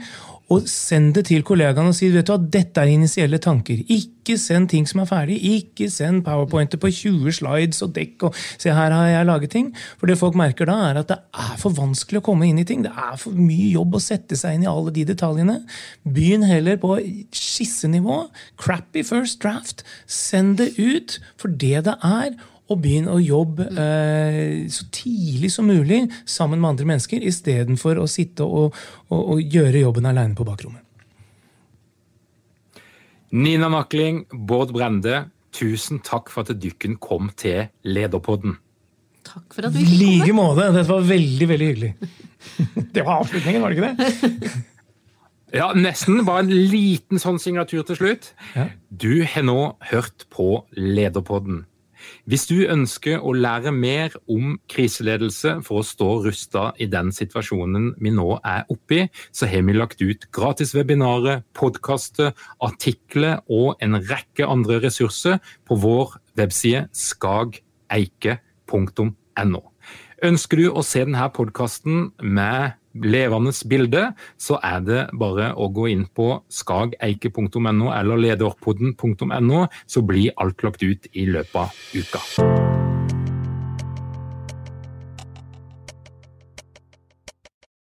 [0.53, 3.79] Og send det til kollegaene og si vet du hva, dette er initielle tanker.
[3.89, 5.39] Ikke send ting som er ferdig.
[5.41, 8.27] Ikke send powerpointer på 20 slides og dekk.
[8.29, 9.71] og se her har jeg laget ting.
[9.97, 12.67] For det folk merker da, er at det er for vanskelig å komme inn i
[12.67, 12.85] ting.
[12.85, 15.59] Det er for mye jobb å sette seg inn i alle de detaljene.
[16.05, 16.99] Begynn heller på
[17.33, 18.27] skissenivå.
[18.61, 19.81] Crappy first draft.
[20.05, 22.35] Send det ut for det det er
[22.65, 28.07] og begynn å jobbe eh, så tidlig som mulig sammen med andre mennesker, istedenfor å
[28.09, 28.75] sitte og,
[29.11, 30.81] og, og, gjøre jobben aleine på bakrommet.
[33.35, 38.57] Nina Makling, Bård Brende, tusen takk for at dykken kom til Lederpodden.
[39.25, 39.97] Takk for at du fikk komme.
[39.97, 40.69] I like måte.
[40.75, 41.91] Dette var veldig, veldig hyggelig.
[42.95, 44.55] Det var avslutningen, var det ikke det?
[45.55, 46.19] Ja, nesten.
[46.27, 48.31] Bare en liten sånn signatur til slutt.
[48.57, 48.65] Ja.
[48.89, 49.59] Du har nå
[49.91, 51.63] hørt på Lederpodden.
[52.25, 57.95] Hvis du ønsker å lære mer om kriseledelse for å stå rusta i den situasjonen
[58.01, 62.33] vi nå er oppe i, så har vi lagt ut gratis webinarer, podkaster,
[62.63, 67.61] artikler og en rekke andre ressurser på vår webside skageike.no.
[70.25, 72.73] Ønsker du å se denne podkasten med
[73.03, 80.35] levende bilde, så er det bare å gå inn på skageike.no eller lederpodden.no, så blir
[80.37, 82.94] alt lagt ut i løpet av uka.